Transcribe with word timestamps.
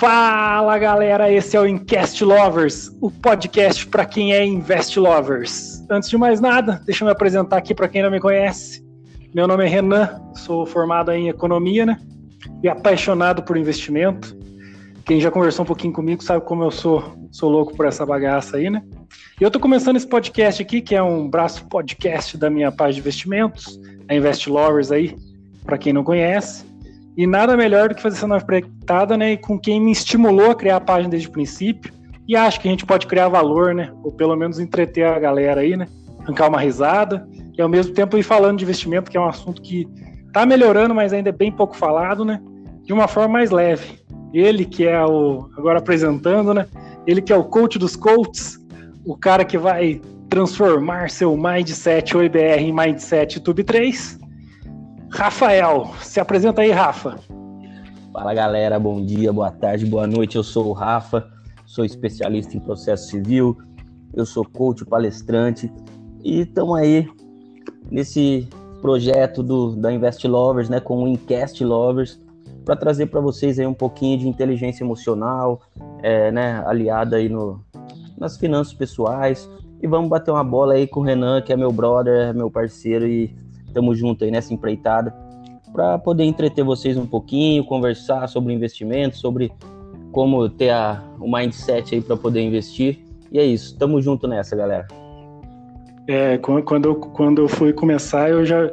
Fala 0.00 0.78
galera, 0.78 1.30
esse 1.30 1.54
é 1.54 1.60
o 1.60 1.66
Incast 1.66 2.24
Lovers, 2.24 2.90
o 3.02 3.10
podcast 3.10 3.86
para 3.86 4.06
quem 4.06 4.32
é 4.32 4.42
Invest 4.42 4.98
Lovers. 4.98 5.84
Antes 5.90 6.08
de 6.08 6.16
mais 6.16 6.40
nada, 6.40 6.80
deixa 6.86 7.04
eu 7.04 7.06
me 7.06 7.12
apresentar 7.12 7.58
aqui 7.58 7.74
para 7.74 7.86
quem 7.86 8.02
não 8.02 8.10
me 8.10 8.18
conhece. 8.18 8.82
Meu 9.34 9.46
nome 9.46 9.66
é 9.66 9.68
Renan, 9.68 10.18
sou 10.36 10.64
formado 10.64 11.12
em 11.12 11.28
economia, 11.28 11.84
né? 11.84 11.98
E 12.62 12.68
apaixonado 12.70 13.42
por 13.42 13.58
investimento. 13.58 14.34
Quem 15.04 15.20
já 15.20 15.30
conversou 15.30 15.64
um 15.64 15.66
pouquinho 15.66 15.92
comigo 15.92 16.24
sabe 16.24 16.46
como 16.46 16.64
eu 16.64 16.70
sou, 16.70 17.14
sou 17.30 17.50
louco 17.50 17.76
por 17.76 17.84
essa 17.84 18.06
bagaça 18.06 18.56
aí, 18.56 18.70
né? 18.70 18.82
E 19.38 19.44
eu 19.44 19.50
tô 19.50 19.60
começando 19.60 19.96
esse 19.96 20.06
podcast 20.06 20.62
aqui, 20.62 20.80
que 20.80 20.94
é 20.94 21.02
um 21.02 21.28
braço 21.28 21.66
podcast 21.66 22.38
da 22.38 22.48
minha 22.48 22.72
página 22.72 22.94
de 22.94 23.00
investimentos, 23.00 23.78
a 24.08 24.14
Invest 24.14 24.48
Lovers 24.48 24.90
aí, 24.90 25.14
para 25.62 25.76
quem 25.76 25.92
não 25.92 26.02
conhece. 26.02 26.69
E 27.16 27.26
nada 27.26 27.56
melhor 27.56 27.88
do 27.88 27.94
que 27.94 28.02
fazer 28.02 28.16
essa 28.16 28.26
nova 28.26 28.42
empreitada, 28.42 29.16
né? 29.16 29.36
Com 29.36 29.58
quem 29.58 29.80
me 29.80 29.92
estimulou 29.92 30.50
a 30.50 30.54
criar 30.54 30.76
a 30.76 30.80
página 30.80 31.10
desde 31.10 31.28
o 31.28 31.32
princípio. 31.32 31.92
E 32.26 32.36
acho 32.36 32.60
que 32.60 32.68
a 32.68 32.70
gente 32.70 32.86
pode 32.86 33.06
criar 33.06 33.28
valor, 33.28 33.74
né? 33.74 33.92
Ou 34.02 34.12
pelo 34.12 34.36
menos 34.36 34.60
entreter 34.60 35.04
a 35.04 35.18
galera 35.18 35.60
aí, 35.62 35.76
né? 35.76 35.86
Arrancar 36.20 36.48
uma 36.48 36.60
risada. 36.60 37.26
E 37.56 37.60
ao 37.60 37.68
mesmo 37.68 37.92
tempo 37.92 38.16
ir 38.16 38.22
falando 38.22 38.58
de 38.58 38.64
investimento, 38.64 39.10
que 39.10 39.16
é 39.16 39.20
um 39.20 39.28
assunto 39.28 39.60
que 39.60 39.86
tá 40.32 40.46
melhorando, 40.46 40.94
mas 40.94 41.12
ainda 41.12 41.28
é 41.28 41.32
bem 41.32 41.50
pouco 41.50 41.76
falado, 41.76 42.24
né? 42.24 42.40
De 42.84 42.92
uma 42.92 43.08
forma 43.08 43.34
mais 43.34 43.50
leve. 43.50 43.98
Ele 44.32 44.64
que 44.64 44.86
é 44.86 45.04
o. 45.04 45.50
Agora 45.56 45.78
apresentando, 45.80 46.54
né? 46.54 46.66
Ele 47.06 47.20
que 47.20 47.32
é 47.32 47.36
o 47.36 47.44
coach 47.44 47.78
dos 47.78 47.96
coaches, 47.96 48.58
o 49.04 49.16
cara 49.16 49.44
que 49.44 49.58
vai 49.58 50.00
transformar 50.28 51.10
seu 51.10 51.36
Mindset 51.36 52.16
OIBR 52.16 52.60
em 52.60 52.72
Mindset 52.72 53.40
Tube 53.40 53.64
3. 53.64 54.18
Rafael, 55.12 55.90
se 56.00 56.20
apresenta 56.20 56.62
aí, 56.62 56.70
Rafa. 56.70 57.18
Fala 58.12 58.32
galera, 58.32 58.78
bom 58.78 59.04
dia, 59.04 59.32
boa 59.32 59.50
tarde, 59.50 59.84
boa 59.84 60.06
noite. 60.06 60.36
Eu 60.36 60.42
sou 60.42 60.68
o 60.68 60.72
Rafa, 60.72 61.28
sou 61.66 61.84
especialista 61.84 62.56
em 62.56 62.60
processo 62.60 63.08
civil, 63.08 63.58
eu 64.14 64.24
sou 64.24 64.44
coach 64.44 64.84
palestrante 64.84 65.70
e 66.22 66.42
estamos 66.42 66.78
aí 66.78 67.08
nesse 67.90 68.48
projeto 68.80 69.42
do, 69.42 69.74
da 69.76 69.92
Invest 69.92 70.26
Lovers, 70.26 70.68
né, 70.68 70.80
com 70.80 71.02
o 71.02 71.08
Incast 71.08 71.62
Lovers, 71.62 72.20
para 72.64 72.76
trazer 72.76 73.06
para 73.06 73.20
vocês 73.20 73.58
aí 73.58 73.66
um 73.66 73.74
pouquinho 73.74 74.16
de 74.16 74.28
inteligência 74.28 74.84
emocional, 74.84 75.60
é, 76.02 76.30
né, 76.30 76.62
aliada 76.66 77.16
aí 77.16 77.28
no, 77.28 77.60
nas 78.16 78.36
finanças 78.36 78.72
pessoais. 78.72 79.50
E 79.82 79.86
vamos 79.86 80.08
bater 80.08 80.30
uma 80.30 80.44
bola 80.44 80.74
aí 80.74 80.86
com 80.86 81.00
o 81.00 81.02
Renan, 81.02 81.42
que 81.42 81.52
é 81.52 81.56
meu 81.56 81.72
brother, 81.72 82.28
é 82.28 82.32
meu 82.32 82.50
parceiro 82.50 83.06
e 83.06 83.34
Tamo 83.72 83.94
junto 83.94 84.24
aí 84.24 84.30
nessa 84.30 84.52
empreitada 84.52 85.14
para 85.72 85.98
poder 85.98 86.24
entreter 86.24 86.64
vocês 86.64 86.96
um 86.96 87.06
pouquinho, 87.06 87.64
conversar 87.64 88.28
sobre 88.28 88.52
investimento, 88.52 89.16
sobre 89.16 89.52
como 90.12 90.48
ter 90.48 90.70
a, 90.70 91.02
o 91.20 91.30
mindset 91.30 91.94
aí 91.94 92.00
para 92.00 92.16
poder 92.16 92.40
investir. 92.40 92.98
E 93.30 93.38
é 93.38 93.44
isso, 93.44 93.78
tamo 93.78 94.00
junto 94.02 94.26
nessa, 94.26 94.56
galera. 94.56 94.86
É, 96.08 96.38
quando 96.38 96.86
eu, 96.86 96.96
quando 96.96 97.42
eu 97.42 97.48
fui 97.48 97.72
começar, 97.72 98.28
eu 98.30 98.44
já 98.44 98.68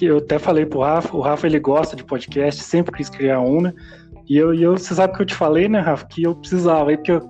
eu 0.00 0.16
até 0.16 0.38
falei 0.38 0.64
pro 0.64 0.80
Rafa, 0.80 1.14
o 1.14 1.20
Rafa 1.20 1.46
ele 1.46 1.60
gosta 1.60 1.94
de 1.94 2.02
podcast, 2.02 2.62
sempre 2.62 2.96
quis 2.96 3.10
criar 3.10 3.40
um, 3.40 3.60
né? 3.60 3.72
E 4.28 4.36
eu, 4.36 4.54
e 4.54 4.62
eu 4.62 4.78
você 4.78 4.94
sabe 4.94 5.14
que 5.14 5.22
eu 5.22 5.26
te 5.26 5.34
falei, 5.34 5.68
né, 5.68 5.78
Rafa, 5.80 6.06
que 6.06 6.22
eu 6.22 6.34
precisava, 6.34 6.90
aí 6.90 6.96
porque 6.96 7.12
eu, 7.12 7.28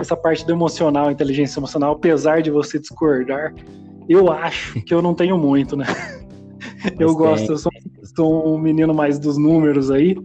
essa 0.00 0.16
parte 0.16 0.44
do 0.44 0.52
emocional, 0.52 1.10
inteligência 1.10 1.60
emocional, 1.60 1.92
apesar 1.92 2.42
de 2.42 2.50
você 2.50 2.78
discordar, 2.78 3.54
eu 4.08 4.32
acho 4.32 4.80
que 4.82 4.92
eu 4.92 5.00
não 5.00 5.14
tenho 5.14 5.38
muito, 5.38 5.76
né? 5.76 5.86
eu 6.98 7.14
gosto, 7.14 7.52
eu 7.52 7.58
sou, 7.58 7.72
sou, 8.16 8.54
um 8.54 8.58
menino 8.58 8.94
mais 8.94 9.18
dos 9.18 9.36
números 9.36 9.90
aí, 9.90 10.16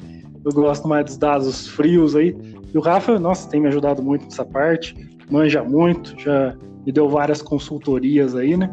eu 0.45 0.51
gosto 0.51 0.87
mais 0.87 1.05
dos 1.05 1.17
dados 1.17 1.67
frios 1.67 2.15
aí. 2.15 2.35
E 2.73 2.77
o 2.77 2.81
Rafa, 2.81 3.19
nossa, 3.19 3.49
tem 3.49 3.61
me 3.61 3.67
ajudado 3.67 4.01
muito 4.01 4.25
nessa 4.25 4.43
parte, 4.43 4.95
manja 5.29 5.63
muito, 5.63 6.19
já 6.19 6.55
me 6.85 6.91
deu 6.91 7.07
várias 7.07 7.41
consultorias 7.41 8.35
aí, 8.35 8.57
né? 8.57 8.69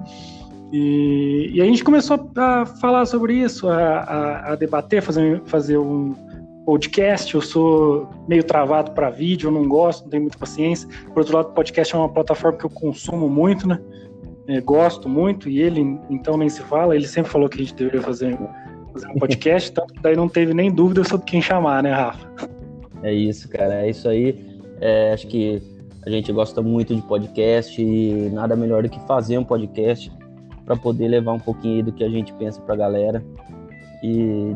E, 0.73 1.51
e 1.55 1.61
a 1.61 1.65
gente 1.65 1.83
começou 1.83 2.31
a 2.37 2.65
falar 2.65 3.05
sobre 3.05 3.35
isso, 3.35 3.69
a, 3.69 3.77
a, 3.77 4.53
a 4.53 4.57
debater, 4.57 5.03
fazer, 5.03 5.43
fazer 5.47 5.79
um 5.79 6.15
podcast. 6.65 7.35
Eu 7.35 7.41
sou 7.41 8.09
meio 8.29 8.45
travado 8.45 8.93
para 8.93 9.11
vídeo, 9.11 9.49
eu 9.49 9.53
não 9.53 9.67
gosto, 9.67 10.05
não 10.05 10.11
tenho 10.11 10.23
muita 10.23 10.39
paciência. 10.39 10.89
Por 11.09 11.19
outro 11.19 11.37
lado, 11.37 11.49
o 11.49 11.53
podcast 11.53 11.95
é 11.95 11.99
uma 11.99 12.09
plataforma 12.09 12.57
que 12.57 12.65
eu 12.65 12.71
consumo 12.71 13.29
muito, 13.29 13.67
né? 13.67 13.81
É, 14.50 14.61
gosto 14.61 15.09
muito, 15.09 15.49
e 15.49 15.61
ele, 15.61 15.81
então, 16.11 16.37
nem 16.37 16.49
se 16.49 16.61
fala, 16.62 16.97
ele 16.97 17.06
sempre 17.06 17.31
falou 17.31 17.49
que 17.49 17.61
a 17.61 17.65
gente 17.65 17.75
deveria 17.75 18.03
fazer, 18.03 18.37
fazer 18.93 19.09
um 19.09 19.19
podcast, 19.19 19.71
tanto 19.72 19.94
que 19.94 20.03
daí 20.03 20.16
não 20.16 20.28
teve 20.28 20.53
nem 20.53 20.72
dúvida 20.72 21.05
sobre 21.05 21.25
quem 21.27 21.41
chamar, 21.41 21.83
né, 21.83 21.93
Rafa? 21.93 22.28
É 23.03 23.12
isso, 23.12 23.49
cara, 23.49 23.87
é 23.87 23.91
isso 23.91 24.09
aí. 24.09 24.44
É, 24.81 25.12
acho 25.12 25.28
que 25.28 25.62
a 26.05 26.10
gente 26.10 26.33
gosta 26.33 26.60
muito 26.60 26.94
de 26.94 27.03
podcast 27.03 27.81
e 27.81 28.28
nada 28.33 28.56
melhor 28.56 28.83
do 28.83 28.89
que 28.89 28.99
fazer 29.06 29.39
um 29.39 29.44
podcast 29.44 30.10
para 30.65 30.77
poder 30.77 31.06
levar 31.06 31.33
um 31.33 31.39
pouquinho 31.39 31.84
do 31.84 31.93
que 31.93 32.03
a 32.03 32.09
gente 32.09 32.33
pensa 32.34 32.60
para 32.60 32.75
a 32.75 32.78
galera. 32.78 33.25
E, 34.03 34.55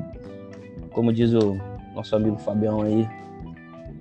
como 0.91 1.13
diz 1.13 1.33
o 1.33 1.57
nosso 1.95 2.17
amigo 2.17 2.37
Fabião 2.39 2.83
aí, 2.83 3.09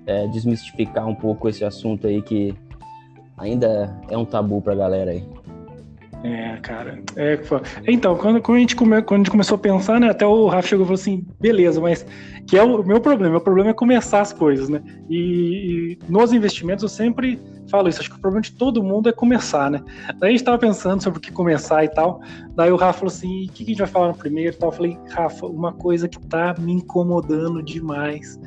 é, 0.08 0.28
desmistificar 0.28 1.08
um 1.08 1.16
pouco 1.16 1.48
esse 1.48 1.64
assunto 1.64 2.08
aí 2.08 2.22
que 2.22 2.56
ainda 3.38 3.96
é 4.10 4.18
um 4.18 4.26
tabu 4.26 4.62
para 4.62 4.74
a 4.74 4.78
galera 4.78 5.12
aí. 5.12 5.24
É, 6.24 6.56
cara. 6.62 7.02
É, 7.18 7.38
então, 7.86 8.16
quando, 8.16 8.42
quando, 8.42 8.56
a 8.56 8.60
gente 8.62 8.78
come, 8.78 9.02
quando 9.02 9.22
a 9.22 9.24
gente 9.24 9.32
começou 9.32 9.56
a 9.56 9.60
pensar, 9.60 10.00
né? 10.00 10.10
Até 10.10 10.26
o 10.26 10.48
Rafa 10.48 10.70
chegou 10.70 10.86
e 10.86 10.88
falou 10.88 11.00
assim: 11.00 11.28
beleza, 11.40 11.82
mas 11.82 12.06
que 12.48 12.58
é 12.58 12.64
o 12.64 12.82
meu 12.82 13.02
problema. 13.02 13.32
Meu 13.32 13.42
problema 13.42 13.72
é 13.72 13.74
começar 13.74 14.22
as 14.22 14.32
coisas, 14.32 14.70
né? 14.70 14.82
E, 15.10 15.18
e, 15.18 16.00
nos 16.08 16.32
investimentos 16.32 16.82
eu 16.82 16.88
sempre 16.88 17.38
falo 17.70 17.90
isso. 17.90 18.00
Acho 18.00 18.10
que 18.10 18.16
o 18.16 18.22
problema 18.22 18.42
de 18.42 18.54
todo 18.54 18.82
mundo 18.82 19.10
é 19.10 19.12
começar, 19.12 19.70
né? 19.70 19.84
Daí 20.18 20.30
a 20.30 20.32
gente 20.32 20.46
tava 20.46 20.58
pensando 20.58 21.04
sobre 21.04 21.20
o 21.20 21.22
que 21.22 21.30
começar 21.30 21.84
e 21.84 21.90
tal. 21.90 22.22
Daí 22.56 22.72
o 22.72 22.78
Rafa 22.78 23.00
falou 23.00 23.14
assim: 23.14 23.48
o 23.48 23.52
que 23.52 23.64
a 23.64 23.66
gente 23.66 23.80
vai 23.80 23.88
falar 23.88 24.08
no 24.08 24.16
primeiro 24.16 24.56
e 24.56 24.58
tal? 24.58 24.70
Eu 24.70 24.74
falei: 24.74 24.98
Rafa, 25.10 25.46
uma 25.46 25.74
coisa 25.74 26.08
que 26.08 26.18
tá 26.28 26.56
me 26.58 26.72
incomodando 26.72 27.62
demais, 27.62 28.40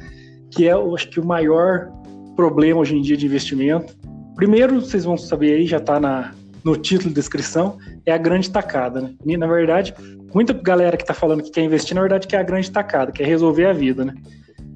que 0.51 0.67
é, 0.67 0.73
acho 0.73 1.11
que 1.11 1.21
o 1.21 1.27
maior 1.27 1.93
problema 2.35 2.81
hoje 2.81 2.97
em 2.97 3.03
dia 3.03 3.19
de 3.19 3.27
investimento. 3.27 3.95
Primeiro, 4.35 4.81
vocês 4.81 5.05
vão 5.05 5.17
saber 5.19 5.57
aí, 5.57 5.67
já 5.67 5.81
tá 5.81 6.01
na 6.01 6.33
no 6.67 6.77
título 6.77 7.11
de 7.11 7.15
descrição, 7.15 7.79
é 8.05 8.11
a 8.11 8.19
grande 8.19 8.51
tacada, 8.51 9.01
né? 9.01 9.15
E, 9.25 9.37
na 9.37 9.47
verdade, 9.47 9.95
muita 10.35 10.53
galera 10.53 10.97
que 10.97 11.05
está 11.05 11.15
falando 11.15 11.45
que 11.45 11.51
quer 11.53 11.63
investir, 11.63 11.95
na 11.95 12.01
verdade, 12.01 12.27
quer 12.27 12.39
a 12.39 12.43
grande 12.43 12.69
tacada, 12.73 13.13
quer 13.13 13.25
resolver 13.25 13.67
a 13.67 13.73
vida, 13.73 14.05
né? 14.05 14.15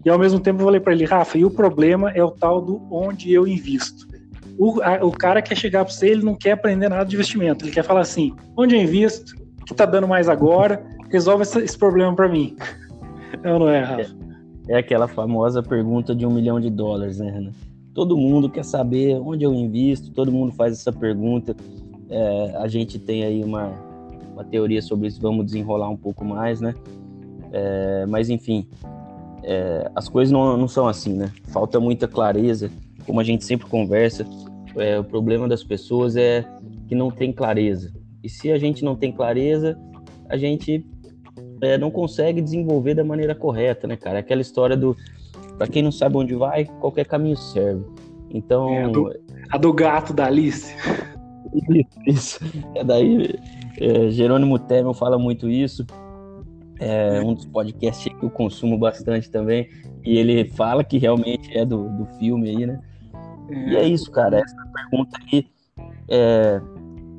E 0.05 0.09
ao 0.09 0.17
mesmo 0.17 0.39
tempo 0.39 0.61
eu 0.61 0.67
falei 0.67 0.79
para 0.79 0.93
ele, 0.93 1.05
Rafa, 1.05 1.37
e 1.37 1.45
o 1.45 1.51
problema 1.51 2.13
é 2.13 2.23
o 2.23 2.31
tal 2.31 2.61
do 2.61 2.81
onde 2.93 3.33
eu 3.33 3.45
invisto. 3.45 4.07
O, 4.57 4.81
a, 4.81 5.05
o 5.05 5.11
cara 5.11 5.43
quer 5.43 5.57
chegar 5.57 5.85
para 5.85 5.93
você, 5.93 6.11
ele 6.11 6.23
não 6.23 6.37
quer 6.37 6.53
aprender 6.53 6.89
nada 6.89 7.05
de 7.05 7.17
investimento, 7.17 7.65
ele 7.65 7.73
quer 7.73 7.83
falar 7.83 8.03
assim, 8.03 8.37
onde 8.57 8.77
eu 8.77 8.81
invisto, 8.81 9.35
o 9.61 9.65
que 9.65 9.73
está 9.73 9.85
dando 9.85 10.07
mais 10.07 10.29
agora, 10.29 10.81
resolve 11.11 11.43
esse, 11.43 11.77
problema 11.77 12.15
para 12.15 12.29
mim. 12.29 12.57
Eu 13.43 13.59
não 13.59 13.69
é, 13.69 13.81
Rafa. 13.81 14.17
É, 14.69 14.75
é, 14.75 14.79
aquela 14.79 15.09
famosa 15.09 15.61
pergunta 15.61 16.15
de 16.15 16.25
um 16.25 16.31
milhão 16.31 16.61
de 16.61 16.71
dólares, 16.71 17.19
né, 17.19 17.31
Renan? 17.31 17.53
Todo 17.95 18.17
mundo 18.17 18.49
quer 18.49 18.65
saber 18.65 19.21
onde 19.21 19.45
eu 19.45 19.53
invisto, 19.53 20.11
todo 20.13 20.31
mundo 20.31 20.53
faz 20.53 20.73
essa 20.73 20.93
pergunta. 20.93 21.57
É, 22.09 22.57
a 22.57 22.69
gente 22.69 22.99
tem 22.99 23.25
aí 23.25 23.43
uma, 23.43 23.73
uma 24.33 24.45
teoria 24.45 24.81
sobre 24.81 25.09
isso, 25.09 25.21
vamos 25.21 25.47
desenrolar 25.47 25.89
um 25.89 25.97
pouco 25.97 26.25
mais, 26.25 26.61
né? 26.61 26.75
É, 27.53 28.07
mas 28.07 28.31
enfim, 28.31 28.67
é, 29.43 29.91
as 29.95 30.09
coisas 30.09 30.33
não, 30.33 30.57
não 30.57 30.69
são 30.69 30.87
assim, 30.87 31.15
né? 31.15 31.33
Falta 31.49 31.81
muita 31.81 32.07
clareza, 32.07 32.71
como 33.07 33.21
a 33.21 33.25
gente 33.25 33.45
sempre 33.45 33.67
conversa. 33.67 34.27
É, 34.77 34.99
o 34.99 35.05
problema 35.05 35.49
das 35.49 35.65
pessoas 35.65 36.17
é 36.17 36.45
que 36.87 36.95
não 36.95 37.11
tem 37.11 37.33
clareza. 37.33 37.93
E 38.23 38.29
se 38.29 38.53
a 38.53 38.59
gente 38.59 38.85
não 38.85 38.95
tem 38.95 39.11
clareza, 39.11 39.79
a 40.29 40.37
gente 40.37 40.85
é, 41.61 41.77
não 41.77 41.91
consegue 41.91 42.41
desenvolver 42.41 42.95
da 42.95 43.05
maneira 43.05 43.35
correta, 43.35 43.87
né, 43.87 43.97
cara? 43.97 44.21
Aquela 44.21 44.41
história 44.41 44.77
do 44.77 44.97
para 45.61 45.69
quem 45.69 45.83
não 45.83 45.93
sabe 45.93 46.17
onde 46.17 46.35
vai, 46.35 46.65
qualquer 46.81 47.05
caminho 47.05 47.37
serve. 47.37 47.85
Então. 48.31 48.71
É, 48.71 48.85
a, 48.85 48.89
do, 48.89 49.13
a, 49.51 49.59
do, 49.59 49.73
gato 49.75 50.15
da 50.15 50.25
Alice. 50.25 50.75
Isso. 52.07 52.41
É 52.75 52.83
daí. 52.83 53.39
É, 53.79 54.09
Jerônimo 54.09 54.59
Temel 54.59 54.95
fala 54.95 55.19
muito 55.19 55.51
isso. 55.51 55.85
É 56.79 57.21
um 57.21 57.35
dos 57.35 57.45
podcasts 57.45 58.11
que 58.11 58.25
eu 58.25 58.31
consumo 58.31 58.79
bastante 58.79 59.31
também. 59.31 59.69
E 60.03 60.17
ele 60.17 60.49
fala 60.49 60.83
que 60.83 60.97
realmente 60.97 61.55
é 61.55 61.65
do, 61.67 61.91
do 61.91 62.07
filme 62.19 62.49
aí, 62.49 62.67
né? 62.67 62.81
E 63.51 63.77
é 63.77 63.87
isso, 63.87 64.11
cara. 64.11 64.39
Essa 64.39 64.57
pergunta 64.73 65.19
aí 65.31 65.47
é, 66.09 66.59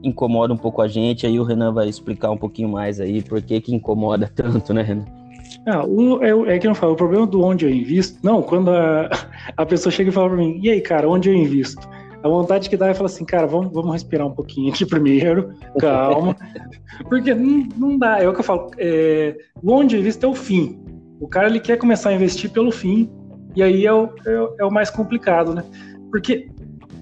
incomoda 0.02 0.52
um 0.52 0.58
pouco 0.58 0.82
a 0.82 0.88
gente. 0.88 1.28
Aí 1.28 1.40
o 1.40 1.44
Renan 1.44 1.74
vai 1.74 1.88
explicar 1.88 2.32
um 2.32 2.38
pouquinho 2.38 2.70
mais 2.70 3.00
aí 3.00 3.22
por 3.22 3.40
que, 3.40 3.62
que 3.62 3.76
incomoda 3.76 4.28
tanto, 4.34 4.74
né, 4.74 4.82
Renan? 4.82 5.21
Ah, 5.68 5.86
o, 5.86 6.24
é, 6.24 6.56
é 6.56 6.60
que 6.60 6.68
eu 6.68 6.76
falo, 6.76 6.94
o 6.94 6.96
problema 6.96 7.28
do 7.28 7.42
onde 7.42 7.66
eu 7.66 7.70
invisto. 7.70 8.20
Não, 8.24 8.42
quando 8.42 8.72
a, 8.72 9.10
a 9.58 9.66
pessoa 9.66 9.92
chega 9.92 10.10
e 10.10 10.14
fala 10.14 10.30
pra 10.30 10.38
mim, 10.38 10.60
e 10.62 10.70
aí, 10.70 10.82
cara, 10.82 11.08
onde 11.10 11.30
eu 11.30 11.36
invisto? 11.36 11.88
A 12.24 12.28
vontade 12.28 12.70
que 12.70 12.78
dá 12.78 12.88
é 12.88 12.94
falar 12.94 13.08
assim, 13.08 13.26
cara, 13.26 13.48
vamos, 13.48 13.72
vamos 13.74 13.94
respirar 13.94 14.28
um 14.28 14.34
pouquinho 14.34 14.72
aqui 14.72 14.86
primeiro, 14.88 15.54
calma. 15.80 16.36
Porque 17.10 17.34
não, 17.34 17.68
não 17.78 17.98
dá, 17.98 18.22
é 18.22 18.28
o 18.28 18.34
que 18.34 18.40
eu 18.40 18.44
falo, 18.44 18.72
é, 18.78 19.36
onde 19.64 19.96
eu 19.96 20.00
invisto 20.00 20.26
é 20.26 20.30
o 20.30 20.36
fim. 20.36 20.80
O 21.20 21.28
cara 21.28 21.48
ele 21.48 21.60
quer 21.60 21.78
começar 21.78 22.10
a 22.10 22.14
investir 22.14 22.50
pelo 22.50 22.72
fim, 22.72 23.10
E 23.56 23.62
aí 23.62 23.86
é 23.86 23.94
o, 23.94 24.06
é, 24.26 24.62
é 24.62 24.66
o 24.66 24.72
mais 24.72 24.90
complicado, 24.90 25.54
né? 25.54 25.64
Porque 26.10 26.50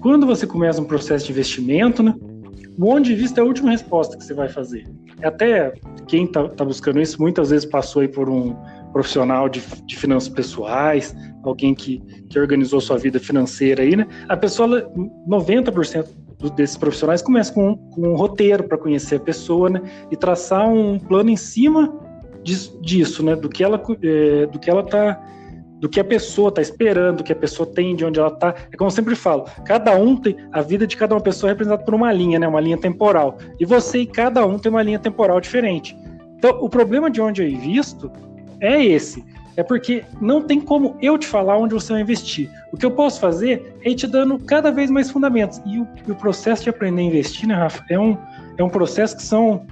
quando 0.00 0.26
você 0.26 0.46
começa 0.46 0.80
um 0.80 0.84
processo 0.84 1.26
de 1.26 1.32
investimento, 1.32 2.02
né? 2.02 2.14
O 2.80 2.94
onde 2.94 3.10
de 3.10 3.20
vista 3.20 3.40
é 3.40 3.42
a 3.42 3.46
última 3.46 3.70
resposta 3.70 4.16
que 4.16 4.24
você 4.24 4.32
vai 4.32 4.48
fazer. 4.48 4.88
Até 5.22 5.74
quem 6.08 6.24
está 6.24 6.48
tá 6.48 6.64
buscando 6.64 6.98
isso 6.98 7.20
muitas 7.20 7.50
vezes 7.50 7.66
passou 7.66 8.00
aí 8.00 8.08
por 8.08 8.30
um 8.30 8.56
profissional 8.90 9.50
de, 9.50 9.62
de 9.84 9.98
finanças 9.98 10.30
pessoais, 10.30 11.14
alguém 11.44 11.74
que, 11.74 11.98
que 12.30 12.38
organizou 12.38 12.80
sua 12.80 12.96
vida 12.96 13.20
financeira 13.20 13.82
aí, 13.82 13.94
né? 13.94 14.06
A 14.30 14.36
pessoa, 14.36 14.90
90% 15.28 16.08
desses 16.56 16.78
profissionais 16.78 17.20
começa 17.20 17.52
com, 17.52 17.76
com 17.76 18.08
um 18.08 18.16
roteiro 18.16 18.64
para 18.64 18.78
conhecer 18.78 19.16
a 19.16 19.20
pessoa, 19.20 19.68
né? 19.68 19.82
E 20.10 20.16
traçar 20.16 20.66
um 20.66 20.98
plano 20.98 21.28
em 21.28 21.36
cima 21.36 21.94
disso, 22.42 22.80
disso 22.80 23.22
né? 23.22 23.36
Do 23.36 23.50
que 23.50 23.62
ela, 23.62 23.80
é, 24.02 24.46
do 24.46 24.58
que 24.58 24.70
ela 24.70 24.82
tá 24.82 25.22
do 25.80 25.88
que 25.88 25.98
a 25.98 26.04
pessoa 26.04 26.50
está 26.50 26.60
esperando, 26.60 27.18
do 27.18 27.24
que 27.24 27.32
a 27.32 27.36
pessoa 27.36 27.66
tem, 27.66 27.96
de 27.96 28.04
onde 28.04 28.20
ela 28.20 28.28
está. 28.28 28.54
É 28.70 28.76
como 28.76 28.88
eu 28.88 28.94
sempre 28.94 29.16
falo, 29.16 29.46
cada 29.64 29.94
um 29.96 30.14
tem, 30.14 30.36
a 30.52 30.60
vida 30.60 30.86
de 30.86 30.96
cada 30.96 31.14
uma 31.14 31.20
pessoa 31.20 31.50
é 31.50 31.52
representada 31.52 31.82
por 31.82 31.94
uma 31.94 32.12
linha, 32.12 32.38
né? 32.38 32.46
Uma 32.46 32.60
linha 32.60 32.76
temporal. 32.76 33.38
E 33.58 33.64
você 33.64 34.00
e 34.00 34.06
cada 34.06 34.44
um 34.46 34.58
tem 34.58 34.70
uma 34.70 34.82
linha 34.82 34.98
temporal 34.98 35.40
diferente. 35.40 35.96
Então, 36.36 36.58
o 36.60 36.68
problema 36.68 37.10
de 37.10 37.20
onde 37.20 37.42
eu 37.42 37.48
invisto 37.48 38.12
é 38.60 38.84
esse. 38.84 39.24
É 39.56 39.62
porque 39.62 40.04
não 40.20 40.42
tem 40.42 40.60
como 40.60 40.96
eu 41.02 41.18
te 41.18 41.26
falar 41.26 41.56
onde 41.56 41.74
você 41.74 41.92
vai 41.92 42.02
investir. 42.02 42.50
O 42.72 42.76
que 42.76 42.86
eu 42.86 42.90
posso 42.90 43.18
fazer 43.18 43.74
é 43.84 43.90
ir 43.90 43.94
te 43.94 44.06
dando 44.06 44.38
cada 44.38 44.70
vez 44.70 44.90
mais 44.90 45.10
fundamentos. 45.10 45.60
E 45.66 45.80
o, 45.80 45.88
e 46.06 46.12
o 46.12 46.14
processo 46.14 46.62
de 46.62 46.70
aprender 46.70 47.00
a 47.02 47.04
investir, 47.04 47.48
né, 47.48 47.54
Rafa, 47.54 47.84
é 47.90 47.98
um, 47.98 48.16
é 48.56 48.62
um 48.62 48.68
processo 48.68 49.16
que 49.16 49.22
são 49.22 49.66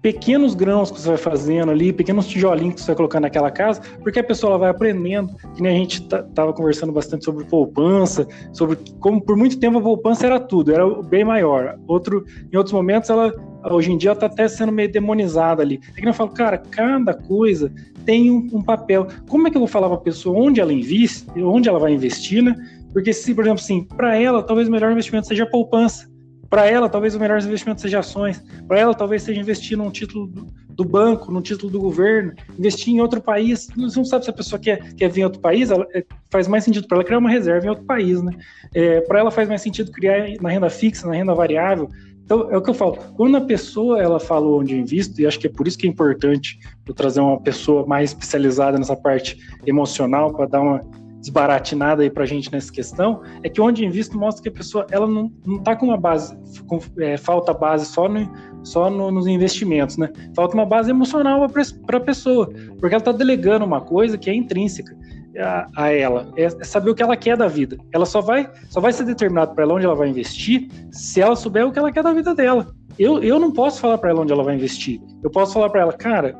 pequenos 0.00 0.54
grãos 0.54 0.90
que 0.90 1.00
você 1.00 1.08
vai 1.08 1.16
fazendo 1.16 1.70
ali, 1.70 1.92
pequenos 1.92 2.26
tijolinhos 2.26 2.74
que 2.74 2.80
você 2.80 2.88
vai 2.88 2.96
colocando 2.96 3.22
naquela 3.22 3.50
casa, 3.50 3.80
porque 4.02 4.20
a 4.20 4.24
pessoa 4.24 4.52
ela 4.52 4.58
vai 4.58 4.70
aprendendo, 4.70 5.34
que 5.54 5.62
nem 5.62 5.76
a 5.76 5.78
gente 5.78 6.02
estava 6.02 6.52
conversando 6.52 6.92
bastante 6.92 7.24
sobre 7.24 7.44
poupança, 7.44 8.26
sobre 8.52 8.78
como 9.00 9.20
por 9.20 9.36
muito 9.36 9.58
tempo 9.58 9.78
a 9.78 9.82
poupança 9.82 10.26
era 10.26 10.38
tudo, 10.38 10.72
era 10.72 10.86
bem 11.02 11.24
maior. 11.24 11.78
Outro, 11.86 12.24
em 12.52 12.56
outros 12.56 12.72
momentos, 12.72 13.10
ela 13.10 13.32
hoje 13.70 13.90
em 13.90 13.98
dia 13.98 14.12
está 14.12 14.26
até 14.26 14.46
sendo 14.46 14.70
meio 14.70 14.90
demonizada 14.90 15.62
ali. 15.62 15.80
É 15.96 16.00
que 16.00 16.08
eu 16.08 16.14
falo, 16.14 16.30
cara, 16.30 16.58
cada 16.58 17.12
coisa 17.12 17.72
tem 18.04 18.30
um, 18.30 18.48
um 18.52 18.62
papel. 18.62 19.08
Como 19.28 19.48
é 19.48 19.50
que 19.50 19.56
eu 19.56 19.60
vou 19.60 19.68
falar 19.68 19.88
para 19.88 19.96
a 19.96 20.00
pessoa 20.00 20.38
onde 20.38 20.60
ela 20.60 20.72
investe, 20.72 21.26
onde 21.42 21.68
ela 21.68 21.78
vai 21.78 21.92
investir, 21.92 22.42
né? 22.42 22.54
Porque 22.92 23.12
se, 23.12 23.34
por 23.34 23.44
exemplo, 23.44 23.60
assim, 23.60 23.84
para 23.84 24.16
ela, 24.16 24.42
talvez 24.42 24.68
o 24.68 24.70
melhor 24.70 24.92
investimento 24.92 25.26
seja 25.26 25.44
a 25.44 25.50
poupança 25.50 26.08
para 26.50 26.66
ela, 26.66 26.88
talvez 26.88 27.14
o 27.14 27.20
melhor 27.20 27.40
investimento 27.40 27.80
seja 27.80 27.98
ações. 27.98 28.42
Para 28.66 28.78
ela, 28.78 28.94
talvez 28.94 29.22
seja 29.22 29.40
investir 29.40 29.76
num 29.76 29.90
título 29.90 30.26
do, 30.70 30.84
banco, 30.84 31.30
num 31.30 31.42
título 31.42 31.70
do 31.70 31.78
governo, 31.78 32.32
investir 32.58 32.94
em 32.94 33.00
outro 33.00 33.20
país. 33.20 33.68
Você 33.76 33.98
não 33.98 34.04
sabe 34.04 34.24
se 34.24 34.30
a 34.30 34.32
pessoa 34.32 34.58
quer, 34.58 34.94
quer 34.94 35.10
vir 35.10 35.20
em 35.20 35.24
outro 35.24 35.40
país, 35.40 35.70
ela, 35.70 35.86
é, 35.94 36.04
faz 36.30 36.48
mais 36.48 36.64
sentido 36.64 36.86
para 36.88 36.98
ela 36.98 37.04
criar 37.04 37.18
uma 37.18 37.30
reserva 37.30 37.66
em 37.66 37.70
outro 37.70 37.84
país, 37.84 38.22
né? 38.22 38.32
É, 38.74 39.00
para 39.02 39.20
ela 39.20 39.30
faz 39.30 39.48
mais 39.48 39.60
sentido 39.60 39.92
criar 39.92 40.26
na 40.40 40.48
renda 40.48 40.70
fixa, 40.70 41.06
na 41.06 41.14
renda 41.14 41.34
variável. 41.34 41.88
Então, 42.24 42.50
é 42.50 42.56
o 42.56 42.62
que 42.62 42.68
eu 42.68 42.74
falo. 42.74 42.96
Quando 43.16 43.36
a 43.36 43.40
pessoa 43.40 44.02
ela 44.02 44.20
fala 44.20 44.46
onde 44.46 44.74
eu 44.74 44.78
invisto, 44.78 45.20
e 45.20 45.26
acho 45.26 45.38
que 45.38 45.46
é 45.46 45.50
por 45.50 45.66
isso 45.66 45.78
que 45.78 45.86
é 45.86 45.90
importante 45.90 46.58
eu 46.86 46.94
trazer 46.94 47.20
uma 47.20 47.40
pessoa 47.40 47.86
mais 47.86 48.10
especializada 48.10 48.78
nessa 48.78 48.94
parte 48.94 49.38
emocional 49.66 50.32
para 50.32 50.46
dar 50.46 50.60
uma 50.60 50.82
desbaratinada 51.28 52.02
aí 52.02 52.10
para 52.10 52.24
a 52.24 52.26
gente 52.26 52.50
nessa 52.50 52.72
questão, 52.72 53.22
é 53.42 53.48
que 53.48 53.60
onde 53.60 53.84
invisto 53.84 54.18
mostra 54.18 54.42
que 54.42 54.48
a 54.48 54.52
pessoa 54.52 54.86
ela 54.90 55.06
não, 55.06 55.30
não 55.44 55.62
tá 55.62 55.76
com 55.76 55.86
uma 55.86 55.96
base, 55.96 56.36
com, 56.66 56.80
é, 56.98 57.16
falta 57.16 57.52
base 57.52 57.86
só, 57.86 58.08
no, 58.08 58.30
só 58.62 58.90
no, 58.90 59.10
nos 59.10 59.26
investimentos, 59.26 59.96
né? 59.96 60.10
Falta 60.34 60.54
uma 60.54 60.66
base 60.66 60.90
emocional 60.90 61.46
para 61.86 61.98
a 61.98 62.00
pessoa, 62.00 62.50
porque 62.78 62.94
ela 62.94 62.98
está 62.98 63.12
delegando 63.12 63.64
uma 63.64 63.80
coisa 63.80 64.16
que 64.16 64.30
é 64.30 64.34
intrínseca 64.34 64.96
a, 65.38 65.66
a 65.76 65.92
ela, 65.92 66.32
é, 66.36 66.44
é, 66.44 66.64
saber 66.64 66.90
o 66.90 66.94
que 66.94 67.02
ela 67.02 67.16
quer 67.16 67.36
da 67.36 67.46
vida. 67.46 67.76
Ela 67.92 68.06
só 68.06 68.20
vai, 68.20 68.50
só 68.68 68.80
vai 68.80 68.92
ser 68.92 69.04
determinado 69.04 69.54
para 69.54 69.66
onde 69.66 69.84
ela 69.84 69.94
vai 69.94 70.08
investir 70.08 70.68
se 70.90 71.20
ela 71.20 71.36
souber 71.36 71.66
o 71.66 71.72
que 71.72 71.78
ela 71.78 71.92
quer 71.92 72.02
da 72.02 72.12
vida 72.12 72.34
dela. 72.34 72.74
Eu, 72.98 73.22
eu 73.22 73.38
não 73.38 73.52
posso 73.52 73.80
falar 73.80 73.98
para 73.98 74.10
ela 74.10 74.22
onde 74.22 74.32
ela 74.32 74.42
vai 74.42 74.56
investir. 74.56 75.00
Eu 75.22 75.30
posso 75.30 75.52
falar 75.52 75.70
para 75.70 75.82
ela, 75.82 75.92
cara, 75.92 76.34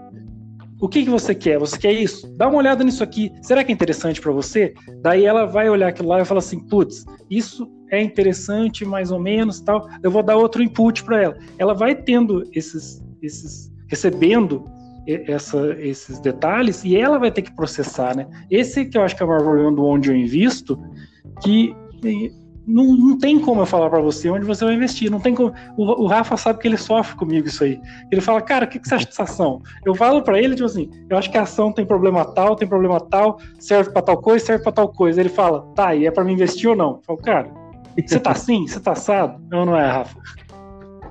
o 0.81 0.89
que, 0.89 1.05
que 1.05 1.11
você 1.11 1.35
quer? 1.35 1.59
Você 1.59 1.77
quer 1.77 1.93
isso? 1.93 2.33
Dá 2.37 2.49
uma 2.49 2.59
olhada 2.59 2.85
nisso 2.85 3.03
aqui. 3.03 3.33
Será 3.43 3.65
que 3.65 3.73
é 3.73 3.75
interessante 3.75 4.21
para 4.21 4.33
você? 4.33 4.75
Daí 5.03 5.25
ela 5.25 5.45
vai 5.45 5.69
olhar 5.69 5.89
aquilo 5.89 6.09
lá 6.09 6.21
e 6.21 6.25
falar 6.25 6.39
assim: 6.39 6.61
putz, 6.61 7.05
isso 7.31 7.69
é 7.91 8.01
interessante, 8.01 8.85
mais 8.85 9.11
ou 9.11 9.19
menos, 9.19 9.61
tal. 9.61 9.89
Eu 10.03 10.11
vou 10.11 10.23
dar 10.23 10.37
outro 10.37 10.63
input 10.63 11.03
para 11.05 11.23
ela. 11.23 11.39
Ela 11.59 11.75
vai 11.75 11.95
tendo 11.95 12.45
esses, 12.53 13.03
esses, 13.23 13.73
recebendo 13.89 14.65
essa, 15.07 15.75
esses 15.81 16.21
detalhes 16.21 16.85
e 16.85 16.97
ela 16.97 17.19
vai 17.19 17.31
ter 17.31 17.43
que 17.43 17.55
processar, 17.57 18.15
né? 18.15 18.29
Esse 18.51 18.85
que 18.85 18.99
eu 18.99 19.03
acho 19.03 19.17
que 19.17 19.23
é 19.23 19.27
o 19.27 19.29
maior 19.29 19.43
problema 19.43 19.73
do 19.73 19.85
onde 19.85 20.11
eu 20.11 20.17
invisto, 20.17 20.79
que 21.43 21.75
não, 22.69 22.85
não 22.95 23.19
tem 23.19 23.41
como 23.41 23.63
eu 23.63 23.67
falar 23.67 23.89
para 23.89 24.01
você 24.01 24.29
onde 24.29 24.45
você 24.45 24.65
vai 24.65 24.75
investir. 24.75 25.11
Não 25.11 25.19
tem 25.19 25.35
como. 25.35 25.53
O, 25.77 26.05
o, 26.05 26.07
Rafa 26.07 26.37
sabe 26.37 26.59
que 26.59 26.69
ele 26.69 26.77
sofre 26.77 27.17
comigo 27.17 27.49
isso 27.49 27.65
aí. 27.65 27.81
Ele 28.13 28.21
fala, 28.21 28.43
cara, 28.43 28.67
o 28.67 28.69
que, 28.69 28.79
que 28.79 28.87
você 28.87 28.95
acha 28.95 29.07
dessa 29.07 29.23
ação? 29.23 29.63
Eu 29.85 29.95
falo 29.95 30.23
para 30.23 30.39
ele, 30.39 30.55
tipo 30.55 30.67
assim, 30.67 30.91
eu 31.09 31.17
acho 31.17 31.31
que 31.31 31.39
a 31.39 31.43
ação 31.43 31.73
tem 31.73 31.87
problema 31.87 32.25
tal, 32.27 32.55
tem 32.55 32.69
problema 32.69 33.01
tal, 33.01 33.41
serve 33.59 33.91
para 33.91 34.03
tal 34.03 34.19
coisa, 34.19 34.45
serve 34.45 34.63
para 34.63 34.73
tal 34.73 34.89
coisa. 34.89 35.19
Ele 35.19 35.31
fala, 35.31 35.63
tá, 35.75 35.95
e 35.95 36.07
é 36.07 36.11
para 36.11 36.23
me 36.23 36.33
investir 36.33 36.69
ou 36.69 36.77
não? 36.77 36.91
Eu 36.97 37.03
falo, 37.07 37.19
cara, 37.21 37.51
você 38.07 38.21
tá 38.21 38.33
assim? 38.33 38.67
Você 38.67 38.79
tá 38.79 38.93
assado? 38.93 39.43
Não, 39.51 39.65
não 39.65 39.77
é, 39.77 39.87
Rafa. 39.91 40.19